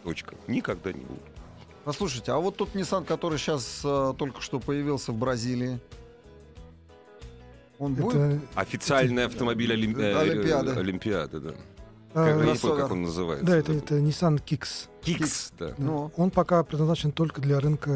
[0.04, 0.36] Точка.
[0.48, 1.22] Никогда не будет.
[1.86, 5.80] Послушайте, а вот тот Nissan, который сейчас э, только что появился в Бразилии,
[7.80, 8.16] он будет?
[8.16, 10.72] Это, Официальный автомобиль Олимпи- э, Олимпиада.
[10.74, 11.54] э, Олимпиада, да.
[12.14, 13.46] а, Как, помню, как он называется.
[13.46, 14.88] да, это, это Nissan Kicks.
[15.02, 15.74] Кикс, да.
[15.78, 17.90] Ну, Он пока предназначен только для рынка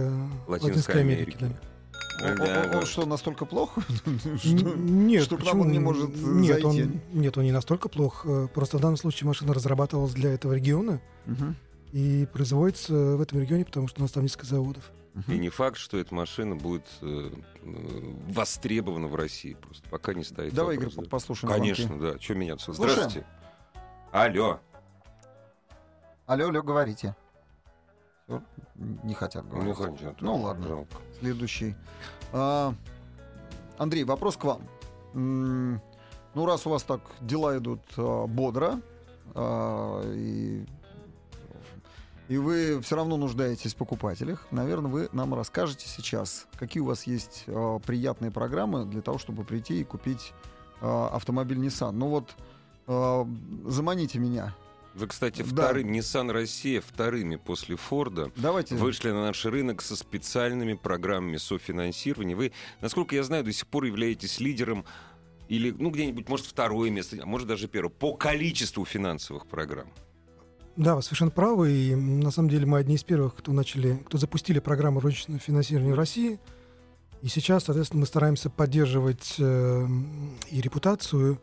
[0.48, 1.38] Латинской Латинской, Америки.
[1.39, 1.56] Америки.
[2.24, 2.86] он, он- Да, он да.
[2.86, 3.72] что, настолько да.
[4.38, 4.50] Что?
[4.70, 5.62] Н- Нет, что к нам почему?
[5.63, 6.84] он не может, нет, зайти?
[6.84, 8.24] Он, нет, он не настолько плох.
[8.26, 11.56] э, Просто в данном случае машина разрабатывалась для этого региона Мгм.
[11.91, 14.91] И производится в этом регионе, потому что у нас там несколько заводов.
[15.28, 17.32] И не факт, что эта машина будет э,
[17.63, 19.56] э, востребована в России.
[19.56, 21.10] Просто пока не стоит Давай, вопрос, Игорь, да.
[21.10, 22.13] послушаем Конечно, звонки.
[22.13, 22.19] да.
[22.21, 22.65] Что меняться?
[22.65, 22.89] Слушаем.
[22.91, 23.28] Здравствуйте.
[24.12, 24.60] Алло.
[26.28, 27.15] Алло, алло, говорите.
[28.76, 29.76] Не хотят говорить.
[29.78, 30.15] Ну, конечно.
[30.19, 30.67] Ну, ладно.
[30.67, 30.97] Жалко.
[31.19, 31.76] Следующий.
[32.32, 32.76] А,
[33.78, 34.62] Андрей, вопрос к вам.
[35.13, 38.82] Ну, раз у вас так дела идут а, бодро,
[39.34, 40.65] а, и,
[42.28, 47.04] и вы все равно нуждаетесь в покупателях, наверное, вы нам расскажете сейчас, какие у вас
[47.08, 50.34] есть а, приятные программы для того, чтобы прийти и купить
[50.82, 51.92] а, автомобиль Nissan.
[51.92, 52.36] Ну вот,
[52.88, 53.28] а,
[53.66, 54.54] заманите меня.
[54.94, 55.63] Вы, кстати, Да.
[55.66, 58.76] вторым, Nissan Россия вторыми после Форда Давайте.
[58.76, 62.36] вышли на наш рынок со специальными программами софинансирования.
[62.36, 64.86] Вы, насколько я знаю, до сих пор являетесь лидером
[65.50, 69.88] или, ну, где-нибудь, может, второе место, а может, даже первое, по количеству финансовых программ.
[70.78, 71.72] Да, вы совершенно правы.
[71.72, 75.96] И на самом деле мы одни из первых, кто начали, кто запустили программу розничного финансирования
[75.96, 76.40] России.
[77.24, 79.88] И сейчас, соответственно, мы стараемся поддерживать э,
[80.52, 81.42] и репутацию,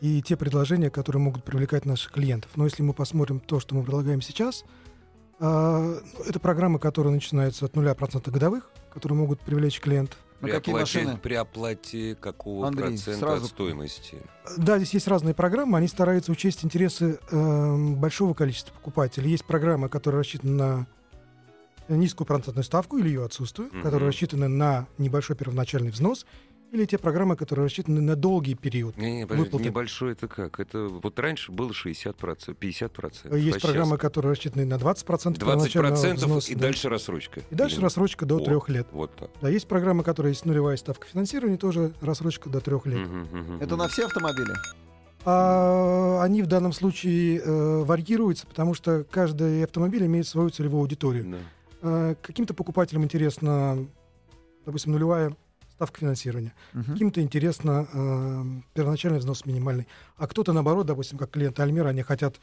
[0.00, 2.50] и те предложения, которые могут привлекать наших клиентов.
[2.56, 4.64] Но если мы посмотрим то, что мы предлагаем сейчас,
[5.38, 10.18] а, это программы, которые начинаются от 0% годовых, которые могут привлечь клиентов.
[10.44, 11.18] При, какие оплате, машины?
[11.18, 14.18] при оплате какого Андрей, процента сразу- от стоимости?
[14.56, 19.30] Да, здесь есть разные программы, они стараются учесть интересы эм, большого количества покупателей.
[19.30, 20.86] Есть программы, которые рассчитаны на
[21.88, 23.82] низкую процентную ставку или ее отсутствие, Мгм.
[23.82, 26.24] которые рассчитаны на небольшой первоначальный взнос,
[26.74, 28.96] или те программы, которые рассчитаны на долгий период.
[28.96, 29.64] Не, не, Выплаты.
[29.64, 30.60] небольшой это как?
[30.60, 33.38] Это вот раньше было 60%, 50%.
[33.38, 36.60] Есть а сейчас программы, которые рассчитаны на 20% 20% первоначального взноса, и да.
[36.62, 37.40] дальше рассрочка.
[37.50, 38.86] И дальше Или- рассрочка до трех лет.
[38.92, 39.30] Вот так.
[39.40, 43.08] Да, есть программы, которые есть нулевая ставка финансирования, тоже рассрочка до трех лет.
[43.60, 44.52] Это на все автомобили?
[45.26, 51.24] А, они в данном случае э, варьируются, потому что каждый автомобиль имеет свою целевую аудиторию.
[51.24, 51.38] Да.
[51.80, 53.86] Э, каким-то покупателям интересна,
[54.66, 55.34] допустим, нулевая
[55.74, 56.52] ставка финансирования.
[56.72, 56.92] Мгм.
[56.92, 59.86] Каким-то интересно э, первоначальный взнос минимальный.
[60.16, 62.36] А кто-то, наоборот, допустим, как клиенты Альмира, они хотят,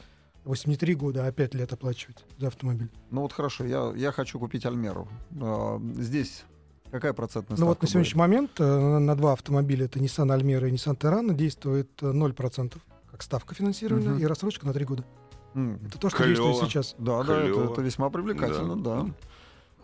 [0.44, 2.90] допустим, не три года, а пять лет оплачивать за автомобиль.
[3.10, 5.08] Ну вот хорошо, я, я хочу купить Альмеру.
[5.42, 6.44] А, здесь
[6.92, 8.20] какая процентная ставка Ну вот на сегодняшний будет?
[8.20, 12.78] момент э, на, два автомобиля, это Nissan Альмера и Nissan Terrano, действует э, 0%
[13.10, 14.20] как ставка финансирования Мгм.
[14.20, 15.06] и рассрочка на три года.
[15.54, 16.30] М, Это то, что Клёво.
[16.50, 16.96] действует сейчас.
[16.98, 17.72] Да, да, это, Клёво.
[17.74, 19.06] это весьма привлекательно, да.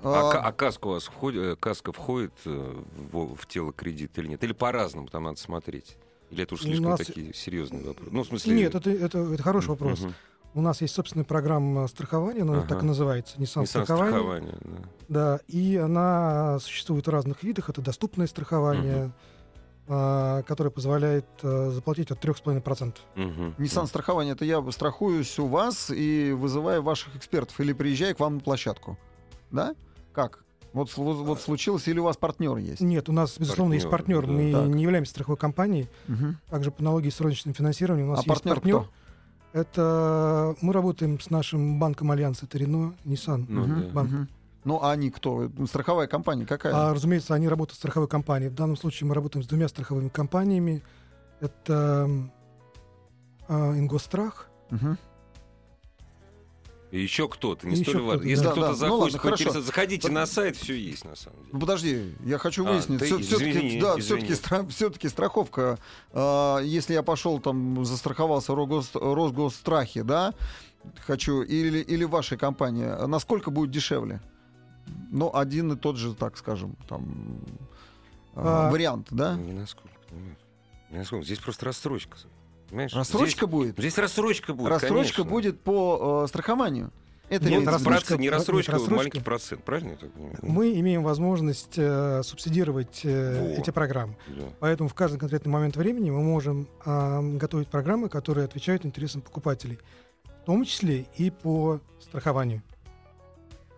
[0.03, 2.81] А, А, а каска у вас входит, э, каска входит э,
[3.11, 4.43] в, в тело кредита или нет?
[4.43, 5.97] Или по-разному там надо смотреть?
[6.29, 8.11] Или это уж слишком нас- такие серьезные вопросы?
[8.11, 8.55] Ну, в смысле...
[8.55, 10.01] Нет, это, это, это хороший вопрос.
[10.01, 10.13] Мгм.
[10.53, 12.67] У нас есть собственная программа страхования, она Ага.
[12.67, 14.11] так и называется, Nissan, Nissan страхование.
[14.11, 14.89] страхование, да.
[15.07, 17.69] Да, и она существует в разных видах.
[17.69, 19.11] Это доступное страхование,
[19.87, 22.95] а, которое позволяет а, заплатить от 3,5%.
[23.15, 23.55] Мгм.
[23.57, 28.35] Nissan страхование, это я страхуюсь у вас и вызываю ваших экспертов или приезжаю к вам
[28.35, 28.97] на площадку.
[29.51, 29.75] Да?
[30.13, 30.43] Как?
[30.73, 32.81] Вот, сл- вот случилось, или у вас партнер есть?
[32.81, 34.51] Нет, у нас, безусловно, есть Партнёр, партнер.
[34.51, 34.57] да.
[34.61, 34.75] Мы Так.
[34.75, 35.87] не являемся страховой компанией.
[36.07, 36.37] Мгм.
[36.49, 38.79] Также по аналогии с розничным финансированием у нас А есть партнер партнер.
[38.81, 38.89] кто?
[39.53, 43.45] Это мы работаем с нашим банком Альянс, это Рено, Nissan.
[43.47, 44.29] Ну, банк.
[44.65, 45.49] Ну, а они кто?
[45.65, 46.73] Страховая компания какая?
[46.75, 48.49] А, разумеется, они работают с страховой компанией.
[48.49, 50.83] В данном случае мы работаем с двумя страховыми компаниями.
[51.39, 52.09] Это
[53.47, 54.49] а, Ингосстрах.
[54.69, 54.97] Мгм.
[56.91, 58.11] И еще кто-то, не И столь еще важно.
[58.19, 58.51] кто-то, Если да.
[58.51, 58.71] кто-то Да.
[58.71, 59.29] Ну захочет ладно, хорошо.
[59.43, 61.49] поинтересоваться, заходите на сайт, все есть на самом деле.
[61.51, 62.99] Ну, подожди, я хочу А, выяснить.
[62.99, 64.25] ты Все, таки извини, да, извини.
[64.33, 65.79] все-таки, все-таки страховка.
[66.13, 70.33] а, если я пошел там, застраховался Росгос, Росгосстрахе, да,
[71.05, 74.21] хочу, или, или вашей компании, а насколько будет дешевле?
[75.11, 77.41] Ну, один и тот же, так скажем, там
[78.33, 79.35] а, А, вариант, да?
[79.35, 79.89] Не насколько?
[80.89, 81.25] Не насколько.
[81.25, 82.17] Здесь просто рассрочка.
[82.69, 82.93] Понимаешь?
[82.93, 83.77] Рассрочка здесь, будет?
[83.77, 85.23] Здесь рассрочка будет, Рассрочка конечно.
[85.23, 86.91] будет по э, страхованию.
[87.29, 88.95] Это Нет, рассрочка, не нет, рассрочка, а рассрочка.
[88.95, 90.37] маленький процент, правильно я так понимаю?
[90.41, 94.15] Мы имеем возможность э, субсидировать э, эти программы.
[94.27, 94.43] Да.
[94.59, 99.77] Поэтому в каждый конкретный момент времени мы можем а, готовить программы, которые отвечают интересам покупателей,
[100.41, 102.61] в том числе и по страхованию.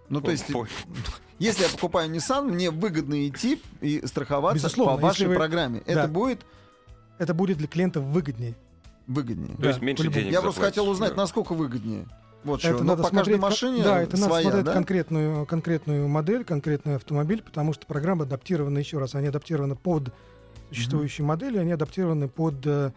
[0.09, 0.45] Ну, то есть,
[1.39, 5.81] если я покупаю Nissan, мне выгодно идти и страховаться Безусловно, по вашей вы- программе.
[5.87, 5.91] Да.
[5.93, 6.41] Это будет
[7.17, 8.53] Это будет для клиентов выгоднее.
[9.09, 9.57] Выгоднее.
[9.57, 12.05] То есть меньше денег Я просто хотел узнать, насколько выгоднее.
[12.45, 12.83] Вот это что.
[12.83, 14.73] Но надо по каждой смотреть, кон- машине да, это надо своя, смотреть да?
[14.73, 20.13] конкретную, конкретную модель, конкретный автомобиль, потому что программы адаптированы, еще раз, они адаптированы под
[20.69, 22.91] существующие модели, они адаптированы под э,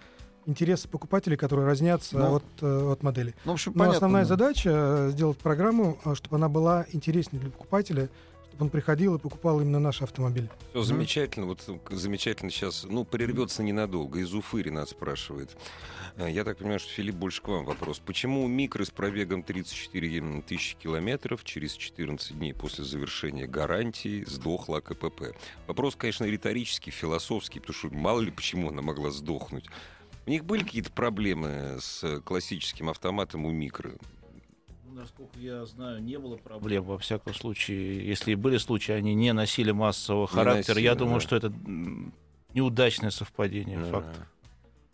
[0.47, 3.35] интересы покупателей, которые разнятся Ну, от, э, от модели.
[3.45, 3.97] Ну, в общем, Но понятно.
[3.97, 4.29] основная да.
[4.29, 8.11] задача э, сделать программу, э, чтобы она была интереснее для покупателя,
[8.53, 10.51] чтобы он приходил и покупал именно наши автомобили.
[10.71, 14.19] Все замечательно, вот э, замечательно сейчас, ну, прервется ненадолго.
[14.19, 15.57] Из Уфы Ренат спрашивает.
[16.17, 17.99] Э, Я так понимаю, что, Филипп, больше к вам вопрос.
[17.99, 24.81] Почему у микро с пробегом 34 тысячи километров через 14 дней после завершения гарантии сдохла
[24.81, 25.35] КПП?
[25.67, 29.65] Вопрос, конечно, риторический, философский, потому что мало ли почему она могла сдохнуть.
[30.27, 33.93] У них были какие-то проблемы с классическим автоматом у микро?
[34.95, 36.85] Насколько я знаю, не было проблем.
[36.85, 40.75] Во всяком случае, если и были случаи, они не носили массового Не характера.
[40.75, 41.21] носили, я думаю, да.
[41.21, 41.53] что это
[42.55, 43.83] неудачное совпадение.
[43.85, 44.21] Факт.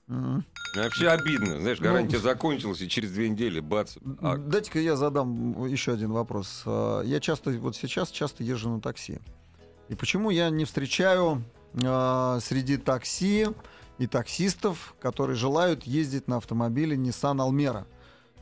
[0.07, 0.45] Мгм.
[0.77, 1.61] Ну, Вообще обидно.
[1.61, 3.97] Знаешь, Ну, гарантия закончилась, и через две недели бац.
[4.21, 6.63] а- Дайте-ка я задам еще один вопрос.
[6.67, 9.19] А, Я часто, вот сейчас часто езжу на такси.
[9.89, 11.43] И почему я не встречаю
[11.85, 13.49] а, среди такси
[13.99, 17.85] и таксистов, которые желают ездить на автомобиле Nissan Almera?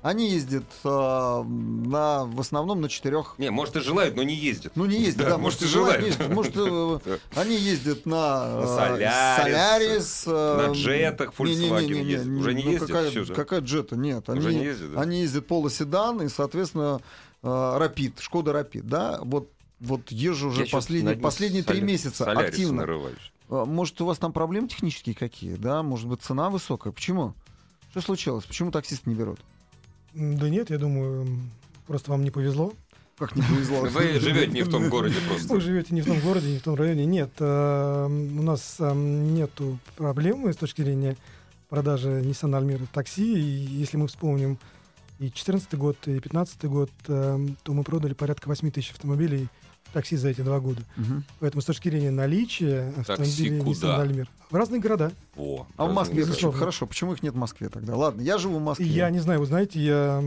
[0.03, 4.73] Они ездят а, на, в основном на четырех Не, может, и желают, но не ездят.
[4.77, 6.07] ну, не ездят, да, Да, может, и желают.
[6.07, 6.29] ездят.
[6.29, 12.27] Может, э, они ездят на, На э, Солярис, Солярис, э, на джетах Volkswagen ездят.
[12.39, 12.89] Уже не ну, ездят?
[12.89, 13.35] Какая, Всё же.
[13.35, 13.97] какая джета?
[13.97, 15.01] Нет, Уже они, не ездят, да?
[15.01, 17.01] они ездят полоседан и, соответственно,
[17.43, 19.19] Рапид, Шкода Рапид, да?
[19.23, 22.77] Вот, вот езжу уже Я последние, последние три месяца соляриса активно.
[22.83, 23.33] нарываюсь.
[23.49, 25.83] А, Может, у вас там проблемы технические какие, да?
[25.83, 26.93] Может быть, цена высокая?
[26.93, 27.35] Почему?
[27.91, 28.45] Что случилось?
[28.45, 29.41] Почему таксист не берут?
[30.17, 31.27] Да нет, я думаю,
[31.87, 32.73] просто вам не повезло.
[33.19, 33.81] Как не повезло?
[33.81, 35.49] Вы живете не в том городе просто.
[35.55, 37.05] Вы живете не в том городе, не в том районе.
[37.05, 41.17] Нет, э, у нас э, нету проблемы с точки зрения
[41.69, 43.35] продажи Nissan Almera такси.
[43.35, 44.59] И если мы вспомним
[45.19, 49.49] и 2014 год, и 2015 год, э, то мы продали порядка 8 тысяч автомобилей
[49.93, 50.83] такси за эти два года.
[50.97, 51.25] Мгм.
[51.41, 53.61] Поэтому с точки зрения наличия автомобилей?
[53.61, 55.13] Nissan Almera в разные города.
[55.35, 56.59] Во, А в Москве безусловно.
[56.59, 57.97] Хорошо, почему их нет в Москве тогда?
[57.97, 58.87] Ладно, я живу в Москве.
[58.87, 60.21] Я не знаю, вы знаете, я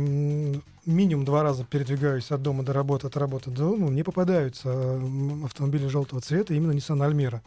[0.85, 3.87] минимум два раза передвигаюсь от дома до работы, от работы до дома.
[3.89, 4.99] Мне попадаются
[5.45, 7.41] автомобили желтого цвета, именно Nissan Almera.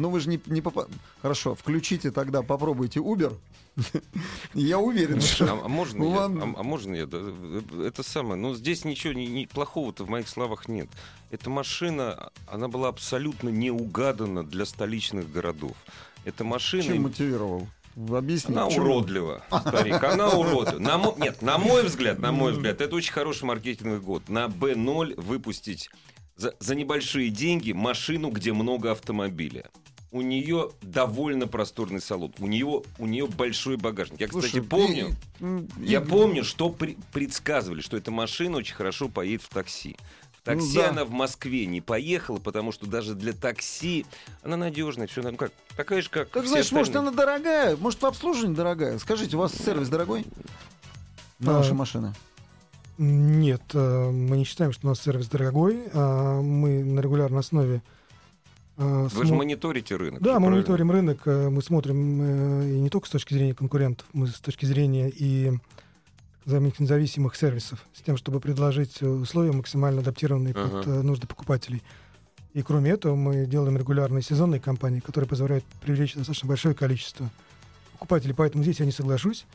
[0.00, 0.88] Ну вы же не, не попа-
[1.20, 3.36] Хорошо, включите тогда, попробуйте Uber.
[4.54, 5.44] Я уверен, что...
[5.44, 6.24] А, а можно Ну, я?
[6.24, 7.06] А, а можно я?
[7.10, 8.36] Э, Это самое.
[8.36, 9.12] Но здесь ничего
[9.52, 10.88] плохого-то в моих словах нет.
[11.30, 15.76] Эта машина, она была абсолютно не угадана для столичных городов.
[16.24, 16.82] Эта машина...
[16.82, 17.68] Чем мотивировал?
[17.96, 18.54] Объясни.
[18.54, 18.84] Она почему?
[18.86, 20.78] уродлива, старик, она уродлива.
[20.78, 24.28] На мо- Нет, на мой взгляд, на мой взгляд, это очень хороший маркетинговый год.
[24.28, 25.90] На B0 выпустить
[26.36, 29.70] за, за небольшие деньги машину, где много автомобиля.
[30.12, 32.32] У нее довольно просторный салон.
[32.40, 34.20] У нее, у нее большой багажник.
[34.20, 38.74] Я, кстати, Слушай, помню, и- я и- помню, что при- предсказывали, что эта машина очень
[38.74, 39.96] хорошо поедет в такси.
[40.32, 40.88] В такси Ну да.
[40.90, 44.04] она в Москве не поехала, потому что даже для такси
[44.42, 46.28] она надежная, все, ну как, такая же, как.
[46.30, 47.08] Как все знаешь, может, остальные.
[47.10, 48.98] она дорогая, может, в обслуживании дорогая.
[48.98, 50.24] Скажите, у вас сервис дорогой
[51.38, 52.14] на А, вашей машине?
[52.98, 55.84] Нет, э, мы не считаем, что у нас сервис дорогой.
[55.94, 57.80] А, Мы на регулярной основе
[58.80, 60.20] э, Вы же смо- мониторите рынок.
[60.22, 60.56] Да, же, мы правильно?
[60.56, 64.40] мониторим рынок, э, мы смотрим э, и не только с точки зрения конкурентов, мы с
[64.40, 65.52] точки зрения и
[66.46, 70.82] независимых сервисов, с тем, чтобы предложить условия максимально адаптированные Ага.
[70.82, 71.82] под нужды покупателей.
[72.54, 77.30] И кроме этого мы делаем регулярные сезонные кампании, которые позволяют привлечь достаточно большое количество
[77.92, 78.34] покупателей.
[78.34, 79.46] Поэтому здесь я не соглашусь.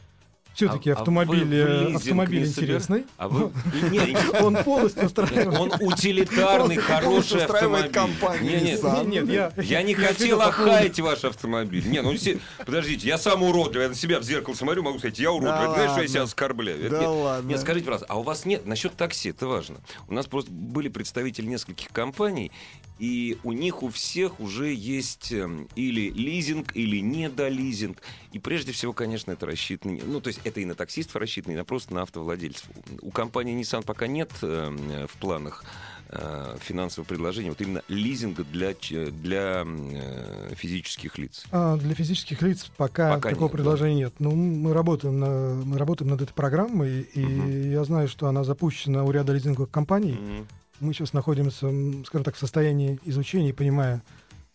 [0.56, 3.06] Все-таки А- а вы автомобиль, лизинг автомобиль не интересный.
[3.18, 3.52] А вы...
[3.92, 5.48] Не, не, Он полностью устраивает.
[5.60, 7.92] Он утилитарный, Он хороший устраивает автомобиль.
[7.92, 9.06] компанию Не, не, Nissan.
[9.08, 11.86] Нет, я, Я не я хотел охаять ваш автомобиль.
[11.88, 15.20] Не, ну се- подождите, я сам уродливый, я на себя в зеркало смотрю, могу сказать,
[15.20, 15.60] я уродливый.
[15.60, 16.80] Да Ты знаешь, что я себя оскорбляю?
[16.80, 17.10] Это Да нет.
[17.10, 17.50] ладно.
[17.50, 19.78] Нет, скажите, пожалуйста, а у вас нет, насчет такси, это важно.
[20.08, 22.52] У нас просто были представители нескольких компаний,
[22.98, 28.02] и у них у всех уже есть эм, или лизинг, или недолизинг.
[28.32, 30.00] И прежде всего, конечно, это рассчитано...
[30.06, 32.70] Ну, то есть это и на таксистов рассчитано, и на просто на автовладельцев.
[33.02, 35.64] У компании Nissan пока нет эм, в планах
[36.10, 41.44] э, финансового предложения, вот именно лизинга для, для э, физических лиц?
[41.52, 43.58] А, для физических лиц пока, Пока такого нет, да.
[43.58, 44.14] предложения нет.
[44.20, 47.72] Ну, мы работаем, на, мы работаем над этой программой, и Мгм.
[47.72, 50.14] я знаю, что она запущена у ряда лизинговых компаний.
[50.14, 50.48] Мгм.
[50.80, 51.68] Мы сейчас находимся,
[52.06, 54.02] скажем так, в состоянии изучения и понимая,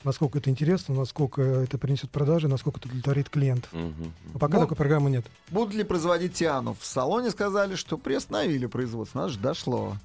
[0.04, 3.72] насколько это интересно, насколько это принесет продажи, насколько это удовлетворит клиентов.
[3.72, 4.12] Мгм.
[4.33, 5.26] Но пока Ну, такой программы нет.
[5.50, 6.76] Будут ли производить Тиану?
[6.78, 9.20] В салоне сказали, что приостановили производство.
[9.20, 9.96] Нас же дошло.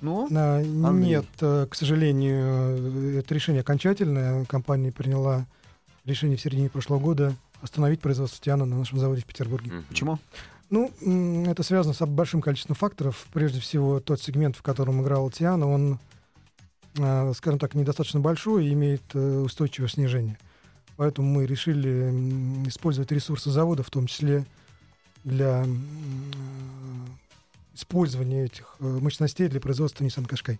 [0.00, 0.62] Ну, А.
[0.62, 4.44] Нет, э, к сожалению, э, это решение окончательное.
[4.46, 5.46] Компания приняла
[6.06, 9.70] решение в середине прошлого года остановить производство Тиана на нашем заводе в Петербурге.
[9.70, 9.84] Мгм.
[9.88, 10.18] почему?
[10.70, 10.88] Ну,
[11.48, 13.26] это связано с большим количеством факторов.
[13.32, 15.98] Прежде всего, тот сегмент, в котором играл Тиана, он,
[16.98, 20.38] а, скажем так, недостаточно большой и имеет э, устойчивое снижение.
[20.96, 24.46] Поэтому мы решили использовать ресурсы завода, в том числе
[25.24, 25.68] для э,
[27.74, 30.58] использования этих э, мощностей для производства Nissan Qashqai.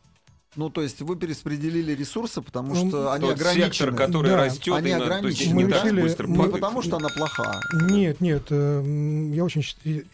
[0.57, 3.73] Ну, то есть вы перераспределили ресурсы, потому Ну, что они Тот ограничены.
[3.73, 5.53] сектор, который Да, растет, они именно, ограничены.
[5.53, 7.61] не Мы так решили- быстро Не мы- потому, что она плоха.
[7.89, 9.63] Нет, нет, э, я очень,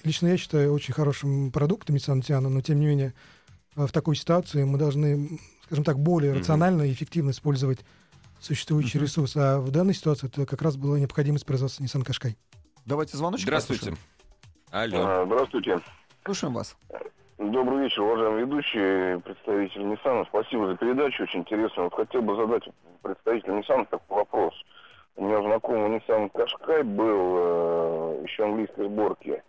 [0.05, 3.15] лично я считаю очень хорошим продуктом Nissan Tiana, но тем не менее
[3.77, 7.81] э, в такой ситуации мы должны, скажем так, более рационально и эффективно использовать
[8.41, 9.05] существующий Мгм.
[9.07, 9.37] ресурс.
[9.37, 12.37] А в данной ситуации это как раз была необходимость производства Nissan Qashqai.
[12.85, 13.91] Давайте звоночек Здравствуйте.
[13.91, 13.99] послушаем.
[14.71, 14.99] Алло.
[15.07, 15.81] А, Здравствуйте.
[16.27, 16.77] Слушаем вас.
[17.39, 20.25] Добрый вечер, уважаемый ведущий, представитель Nissan.
[20.27, 21.83] Спасибо за передачу, очень интересно.
[21.83, 22.63] Вот хотел бы задать
[23.03, 24.55] представителю Nissan такой вопрос.
[25.17, 29.43] У меня знакомый Nissan Qashqai был э, еще английской сборки.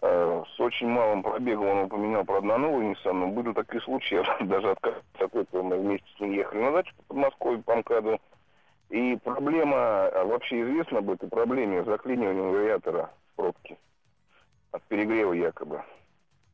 [0.00, 4.70] Э, с очень малым пробегом он упоминал про одноновый Nissan, но были такие случаи, даже
[4.70, 8.20] отказался от этого, мы вместе с ним ехали на дачу по Подмосковью, по МКАДу.
[8.88, 13.76] И проблема, а вообще известно об этой проблеме заклинивания вариатора в пробке
[14.72, 15.82] от перегрева якобы.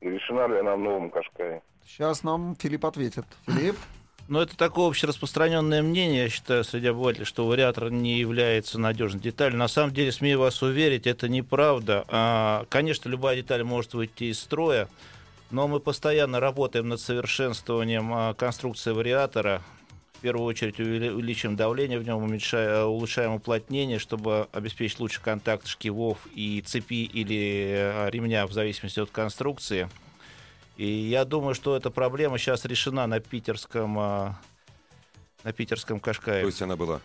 [0.01, 1.63] И решена ли она в новом Кашкае?
[1.87, 3.25] Сейчас нам Филипп ответит.
[3.47, 3.77] Филипп?
[4.29, 9.59] Но это такое общераспространенное мнение, я считаю, среди обывателей, что вариатор не является надежной деталью.
[9.59, 12.05] На самом деле, смею вас уверить, это неправда.
[12.09, 14.89] А, Конечно, любая деталь может выйти из строя,
[15.51, 19.63] но мы постоянно работаем над совершенствованием а, конструкции вариатора.
[20.21, 25.67] В первую очередь увели- увеличиваем давление в нем, уменьшая- улучшаем уплотнение, чтобы обеспечить лучший контакт
[25.67, 29.89] шкивов и цепи или э, ремня в зависимости от конструкции.
[30.77, 34.39] И я думаю, что эта проблема сейчас решена на питерском, а,
[35.43, 36.43] на питерском Кашкае.
[36.43, 37.01] То есть она была.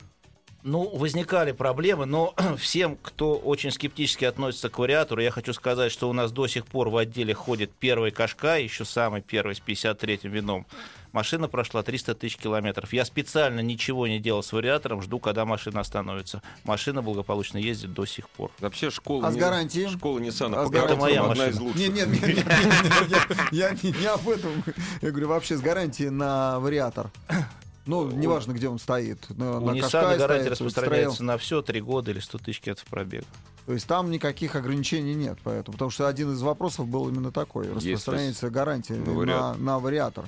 [0.67, 6.09] Ну, возникали проблемы, но всем, кто очень скептически относится к вариатору, я хочу сказать, что
[6.09, 10.31] у нас до сих пор в отделе ходит первый Кашкай, еще самый первый с 53-м
[10.31, 10.65] вином.
[11.11, 12.93] Машина прошла 300 тысяч километров.
[12.93, 16.41] Я специально ничего не делал с вариатором, жду, когда машина остановится.
[16.63, 18.49] Машина благополучно ездит до сих пор.
[18.59, 19.27] Вообще школа...
[19.27, 19.87] А с не- гарантией?
[19.87, 21.19] Школа Ниссана А с по гарантии гарантией?
[21.19, 21.67] одна моя из машина.
[21.67, 21.93] лучших.
[21.93, 24.63] Нет, нет, нет, нет, нет, нет, я не, не об этом.
[25.03, 27.11] Я говорю, вообще с гарантией на вариатор.
[27.85, 29.29] Ну, неважно, где он стоит.
[29.29, 32.87] На, У на Nissan гарантия стоит, распространяется на все, 3 года или 100 тысяч километров
[32.87, 33.25] пробега.
[33.67, 35.37] То есть там никаких ограничений нет.
[35.43, 37.65] Поэтому, потому что один из вопросов был именно такой.
[37.67, 39.57] Есть, Распространяется гарантия на на, вариатор.
[39.59, 40.25] на вариатор.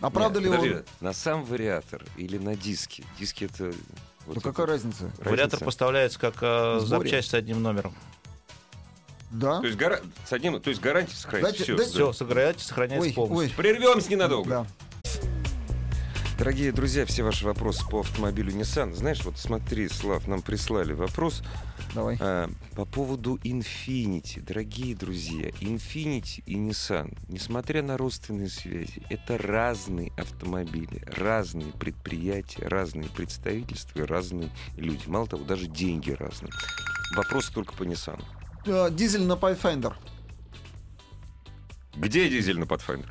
[0.00, 0.84] А правда Нет, ли подожди, он...
[1.00, 3.04] На сам вариатор или на диски?
[3.18, 3.64] Диски это...
[3.64, 3.74] вот
[4.26, 5.04] Да это- какая разница?
[5.04, 5.30] разница.
[5.30, 7.94] Вариатор поставляется как э, запчасть с одним номером.
[9.30, 9.60] Да?
[9.60, 10.60] То есть, гара- с одним...
[10.60, 11.58] То есть гарантия сохраняется.
[11.58, 11.76] Дайте- Все.
[11.76, 13.48] дайте- Все, сохраняется Ой, полностью.
[13.48, 13.54] ой.
[13.56, 14.48] Прервемся ненадолго.
[14.50, 14.66] Да.
[16.38, 18.92] Дорогие друзья, все ваши вопросы по автомобилю Nissan.
[18.92, 21.42] Знаешь, вот смотри, Слав, нам прислали вопрос
[21.94, 22.18] Давай.
[22.20, 24.42] а, по поводу Infinity.
[24.42, 33.08] Дорогие друзья, Infinity и Nissan, несмотря на родственные связи, это разные автомобили, разные предприятия, разные
[33.08, 35.04] представительства разные люди.
[35.06, 36.52] Мало того, даже деньги разные.
[37.16, 38.22] Вопрос только по Nissan.
[38.66, 39.94] Э, Дизель на Pathfinder.
[41.96, 43.08] Где дизель на Pathfinder?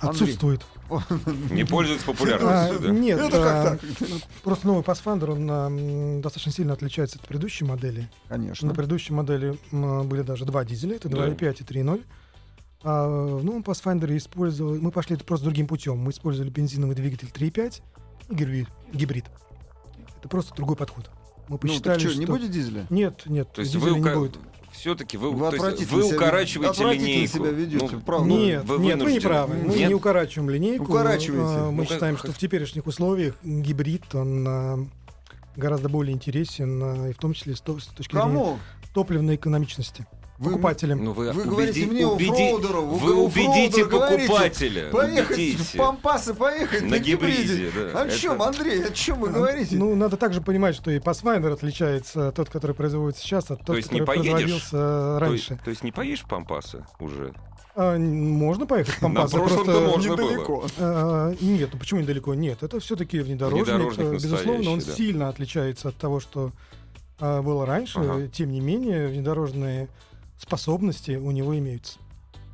[0.00, 0.10] Андрей.
[0.10, 0.64] Отсутствует.
[1.50, 2.88] Не пользуется А, популярностью, да?
[2.90, 8.08] Нет, Это как а, просто новый Pathfinder, он а, достаточно сильно отличается от предыдущей модели.
[8.28, 8.68] Конечно.
[8.68, 11.28] На предыдущей модели были даже два дизеля, это Да.
[11.28, 12.04] 2.5 и 3.0.
[12.82, 13.08] А
[13.38, 15.98] в новом Pathfinder использовали, мы пошли это просто другим путем.
[15.98, 17.80] Мы использовали бензиновый двигатель 3.5
[18.30, 19.24] и гибрид.
[20.18, 21.10] Это просто другой подход.
[21.48, 22.20] Мы Ну, посчитали, так что, что...
[22.20, 22.86] не будет дизеля?
[22.90, 24.38] Нет, нет, То есть дизеля вы, не будет.
[24.74, 27.36] Все-таки вы, Вы то есть вы себя- укорачиваете отвратительно линейку.
[27.38, 28.28] себя ведете, Ну, правда.
[28.28, 29.54] Нет, вы нет, вы не правы.
[29.56, 29.88] Мы Нет?
[29.88, 30.84] не укорачиваем линейку.
[30.84, 31.42] Укорачиваете.
[31.60, 34.86] А, Мы Ну, считаем, как- что в теперешних условиях гибрид, он а,
[35.56, 38.58] гораздо более интересен, а, и в том числе с, то- с точки зрения Кому?
[38.92, 40.06] топливной экономичности.
[40.36, 41.04] Вы- Покупателям.
[41.04, 44.90] Ну, вы, Вы убеди- говорите мне, убеди- оффроудеру, вы вы убедите оффроудеру говорите, покупателя.
[44.90, 45.62] Поехать убедите.
[45.62, 48.00] в Пампасы, поехать На на, гибриде, да.
[48.00, 49.76] О Это- чем, Андрей, о чем вы А, говорите?
[49.76, 53.92] Ну, надо также понимать, что и Pathfinder отличается тот, который производится сейчас, от тот, есть
[53.92, 54.32] не который поедешь?
[54.32, 55.52] производился То, раньше.
[55.52, 57.32] есть- то есть не поешь пампаса уже?
[57.76, 60.30] А, можно поехать по На Пампасу, прошлом-то просто- можно было.
[60.30, 60.66] Недалеко.
[60.78, 62.34] А, нет, ну почему недалеко?
[62.34, 63.66] Нет, это все-таки внедорожник.
[63.68, 64.92] Внедорожник э, Безусловно, он да.
[64.94, 66.50] сильно отличается от того, что
[67.20, 68.00] а, было раньше.
[68.00, 68.26] Ага.
[68.26, 69.88] Тем не менее, внедорожные
[70.44, 71.98] способности у него имеются.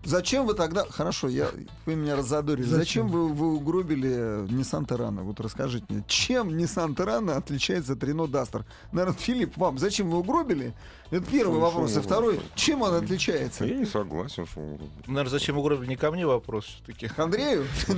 [0.02, 0.86] Зачем вы тогда...
[0.88, 1.50] Хорошо, я...
[1.84, 2.64] вы меня разодорили.
[2.64, 3.08] Зачем, Зачем?
[3.08, 5.22] вы, вы угробили Nissan Terrano?
[5.22, 8.64] Вот расскажите мне, чем Nissan Terrano отличается от Renault Duster?
[8.92, 10.74] Наверное, Филипп, вам зачем вы угробили?
[11.10, 11.96] Это первый Ну, вопрос.
[11.96, 13.64] И второй, чем он отличается?
[13.64, 14.60] Я не согласен, что...
[15.06, 17.08] Наверное, зачем угробили не ко мне вопрос все-таки.
[17.08, 17.66] К Андрею?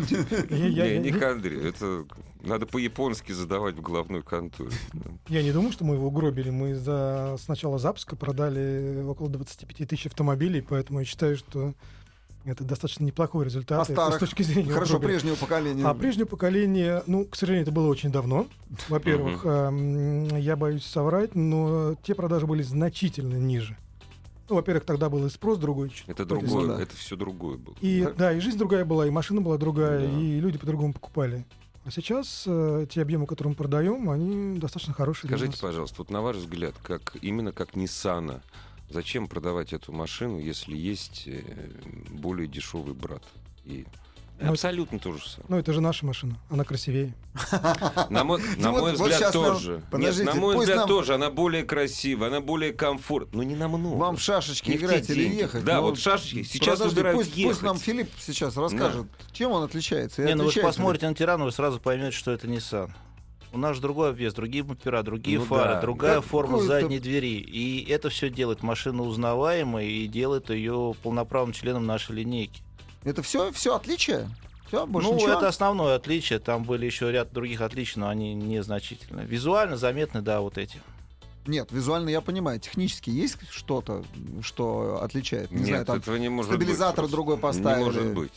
[0.50, 1.66] Не, не к Андрею.
[1.68, 2.06] Это
[2.42, 4.70] надо по-японски задавать в головной конторе.
[5.28, 6.50] я не думаю, что мы его угробили.
[6.50, 7.36] Мы за...
[7.38, 11.74] с начала запуска продали около 25 тысяч автомобилей, поэтому я считаю, что
[12.44, 13.80] это достаточно неплохой результат.
[13.80, 14.16] А старых?
[14.16, 15.18] с точки зрения Хорошо, угробили.
[15.18, 15.84] прежнего поколения.
[15.84, 18.46] А прежнее поколение, ну, к сожалению, это было очень давно.
[18.88, 23.76] Во-первых, эм, я боюсь соврать, но те продажи были значительно ниже.
[24.48, 25.92] Ну, во-первых, тогда был и спрос другой.
[26.06, 26.82] Это другое, да.
[26.82, 27.74] это все другое было.
[27.80, 30.20] И да, и жизнь другая была, и машина была другая, Да.
[30.20, 31.46] и люди по-другому покупали.
[31.84, 35.28] А сейчас э, те объемы, которые мы продаем, они достаточно хорошие.
[35.28, 35.60] для Скажите, нас.
[35.60, 38.40] пожалуйста, вот на ваш взгляд, как именно как Nissan,
[38.92, 41.42] зачем продавать эту машину, если есть э,
[42.10, 43.22] более дешевый брат?
[43.64, 43.84] И
[44.40, 45.46] Ну, абсолютно то же самое.
[45.48, 47.14] Ну, это же наша машина, она красивее.
[48.10, 49.82] На мой, на Вот- мой вот взгляд нам- тоже.
[49.92, 51.14] Нет, на мой взгляд нам- тоже.
[51.14, 53.36] Она более красивая, она более комфортная.
[53.36, 53.96] Но не намного.
[53.96, 55.36] Вам в шашечки Не играть или деньги.
[55.42, 55.64] ехать?
[55.64, 56.42] Да, Ну, вот шашечки.
[56.42, 57.52] Сейчас подожди, выбирают пусть, ехать.
[57.52, 60.22] пусть нам Филипп сейчас расскажет, чем он отличается.
[60.22, 62.90] И Не, ну вы посмотрите на Тирану, вы сразу поймете, что это Nissan.
[63.52, 65.80] У нас же другой обвес, другие бампера, другие Ну фары, да.
[65.82, 67.38] другая Да форма задней двери.
[67.38, 72.62] И это все делает машину узнаваемой и делает ее полноправным членом нашей линейки.
[73.04, 74.28] Это все, все отличие?
[74.68, 75.32] Все, больше ну, ничего?
[75.32, 76.38] это основное отличие.
[76.38, 79.20] Там были еще ряд других отличий, но они незначительны.
[79.20, 80.80] Визуально заметны, да, вот эти.
[81.46, 82.58] Нет, визуально я понимаю.
[82.58, 84.02] Технически есть что-то,
[84.42, 85.50] что отличает?
[85.50, 87.12] Не Нет, знаю, там этого не может стабилизатор быть.
[87.12, 87.80] другой поставили.
[87.80, 88.32] Не может быть.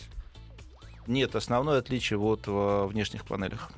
[1.08, 3.72] Нет, основное отличие вот в внешних панелях.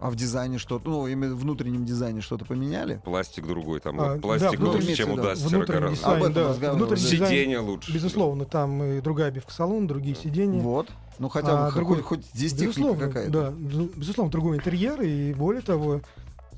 [0.00, 3.00] А в дизайне что-то, ну, именно в внутреннем дизайне что-то поменяли?
[3.04, 3.80] Пластик другой.
[3.80, 5.22] Там А, пластик да, лучше, чем у да.
[5.24, 6.06] Дастера Внутренний гораздо.
[6.12, 6.48] Об этом да.
[6.50, 6.76] разговаривали.
[6.86, 7.92] Внутренний дизайн, Сиденье лучше.
[7.92, 10.60] безусловно, там и другая обивка салона, другие сиденья.
[10.60, 10.88] Вот.
[11.18, 13.30] Ну, хотя бы А, хоть- другой- хоть здесь техника Безусловно, какая-то.
[13.32, 16.00] да, безу- безусловно, другой интерьер, и более того,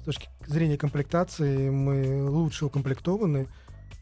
[0.03, 3.49] с точки зрения комплектации мы лучше укомплектованы.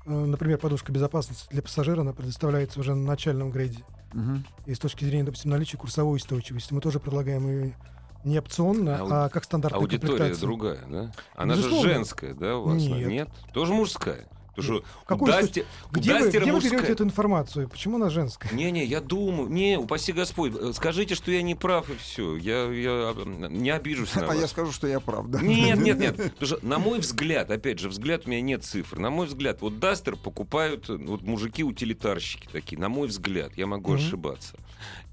[0.06, 3.84] Э, Например, подушка безопасности для пассажира, она предоставляется уже на начальном грейде.
[4.14, 4.44] Мгм.
[4.66, 7.76] И с точки зрения, допустим, наличия курсовой устойчивости, мы тоже предлагаем ее
[8.24, 11.12] не опционно, Ауди- а как стандартная Аудитория другая, да?
[11.34, 11.88] Она Безусловно.
[11.88, 12.82] же женская, да, у вас?
[12.82, 13.08] Нет.
[13.08, 13.28] Нет?
[13.52, 14.26] Тоже мужская?
[14.58, 15.46] Потому что у, Какой у
[15.92, 16.78] Где, вы, Дастера где вы мужская.
[16.78, 17.68] берете эту информацию?
[17.68, 18.52] Почему она женская?
[18.52, 22.64] Не-не, я думаю, не, упаси Господь, э, скажите, что я не прав и все, я,
[22.72, 23.14] я
[23.48, 24.40] не обижусь на А вас.
[24.40, 25.40] я скажу, что я прав, да?
[25.40, 26.16] Нет, нет, нет.
[26.38, 28.98] Потому что, на мой взгляд, опять же, взгляд у меня нет цифр.
[28.98, 32.78] На мой взгляд, вот Дастер покупают э, вот мужики-утилитарщики такие.
[32.80, 34.00] На мой взгляд, я могу Мгм.
[34.00, 34.56] ошибаться.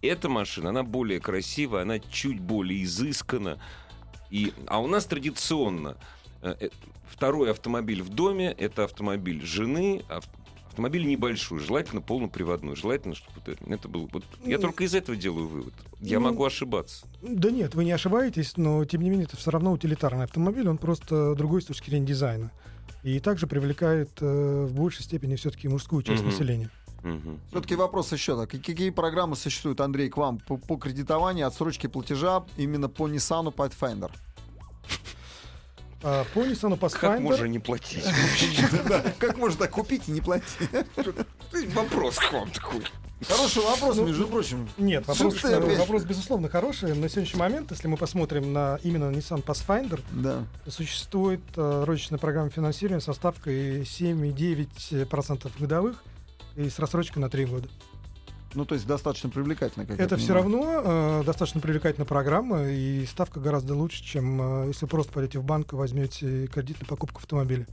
[0.01, 3.59] Эта машина, она более красивая, она чуть более изыскана.
[4.31, 5.97] И, а у нас традиционно
[6.41, 6.69] э,
[7.09, 10.27] второй автомобиль в доме это автомобиль жены, ав-
[10.67, 14.09] автомобиль небольшой, желательно полноприводной, желательно, чтобы это, это был.
[14.11, 15.73] Вот, я Ну, только из этого делаю вывод.
[16.01, 17.05] Я ну, могу ошибаться.
[17.21, 20.77] Да нет, вы не ошибаетесь, но тем не менее это все равно утилитарный автомобиль, он
[20.77, 22.51] просто другой с точки зрения дизайна.
[23.03, 26.31] И также привлекает э, в большей степени все-таки мужскую часть Мгм.
[26.31, 26.69] населения.
[27.03, 27.39] Мгм.
[27.51, 28.49] Все-таки вопрос еще так.
[28.49, 34.11] Какие программы существуют, Андрей, к вам по, по кредитованию, отсрочке платежа именно по Nissan Pathfinder?
[36.07, 37.19] А, по Nissan Как Pathfinder...
[37.19, 38.05] можно не платить?
[39.17, 40.45] Как можно так купить и не платить?
[41.73, 42.83] Вопрос к вам такой.
[43.27, 44.69] Хороший вопрос, Ну, между прочим.
[44.77, 46.93] Нет, вопрос безусловно хороший.
[46.93, 50.43] На сегодняшний момент, если мы посмотрим на именно Nissan Pathfinder, Да.
[50.67, 56.03] существует э, розничная программа финансирования со ставкой 7,9% годовых
[56.55, 57.67] и с рассрочкой на 3 года.
[58.55, 59.85] Ну, то есть достаточно привлекательно.
[59.85, 64.67] Как я Это все равно э, достаточно привлекательная программа, и ставка гораздо лучше, чем э,
[64.67, 67.67] если просто пойдете в банк и возьмете кредит на покупку автомобиля.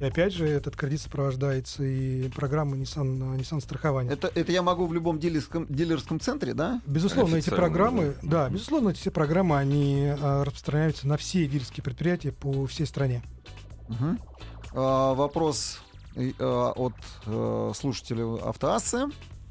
[0.00, 4.10] И опять же, этот кредит сопровождается и программой Nissan, э, Nissan страхования.
[4.10, 6.80] Это, это я могу в любом дилерском, дилерском центре, да?
[6.86, 12.32] Безусловно, эти программы, да, безусловно, эти все программы, они э, распространяются на все дилерские предприятия
[12.32, 13.22] по всей стране.
[13.88, 14.20] Мгм.
[14.74, 15.80] А, вопрос
[16.14, 16.94] э, э, от
[17.26, 19.06] э, слушателя Автоассы.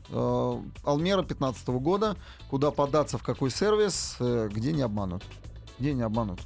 [0.09, 2.15] Э, Алмера 15 года.
[2.49, 5.23] Куда податься, в какой сервис, э, где не обманут?
[5.79, 6.39] Где не обманут?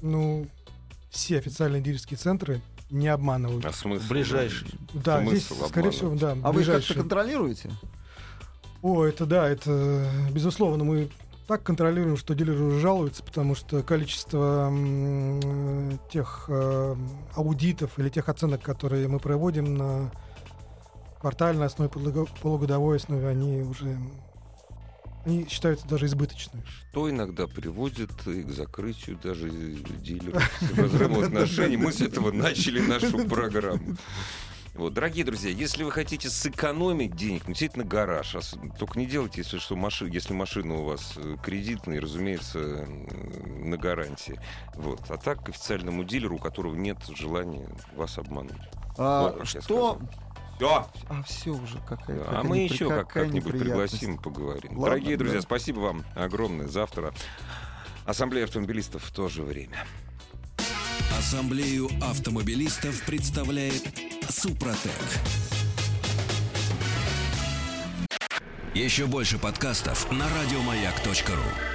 [0.00, 0.46] Ну,
[1.10, 2.60] все официальные дилерские центры
[2.90, 3.64] не обманывают.
[3.64, 4.04] А смысл?
[4.08, 4.68] Ближайший.
[4.92, 7.70] Да, здесь, смысл скорее всего, да, А вы их как-то контролируете?
[8.82, 11.08] О, это да, это безусловно мы
[11.46, 16.96] так контролируем, что дилеры уже жалуются, потому что количество м, э, тех э,
[17.34, 20.10] аудитов или тех оценок, которые мы проводим на
[21.22, 23.96] квартальной основе, полугодовой основе, они уже
[25.24, 26.64] они считаются даже избыточными.
[26.90, 31.76] Что иногда приводит и к закрытию даже дилеров с разрывом отношений.
[31.76, 33.96] Мы с этого начали нашу программу.
[34.74, 38.34] Вот, дорогие друзья, если вы хотите сэкономить денег, ну, действительно гараж.
[38.78, 44.40] Только не делайте, если, что маши, если машина у вас э, кредитная, разумеется, на гарантии.
[44.74, 45.02] Вот.
[45.10, 48.62] А так к официальному дилеру, у которого нет желания вас обмануть.
[48.96, 50.00] А, вот, что
[50.62, 50.86] все.
[51.08, 52.40] А все уже какая-то.
[52.40, 54.72] А мы еще как- как-нибудь пригласим, поговорим.
[54.72, 55.42] Ладно, Дорогие друзья, да.
[55.42, 56.68] спасибо вам огромное.
[56.68, 57.12] Завтра
[58.04, 59.84] Ассамблея автомобилистов в то же время.
[61.18, 63.82] Ассамблею автомобилистов представляет
[64.28, 64.92] Супротек.
[68.74, 71.71] Еще больше подкастов на радиомаяк.ру.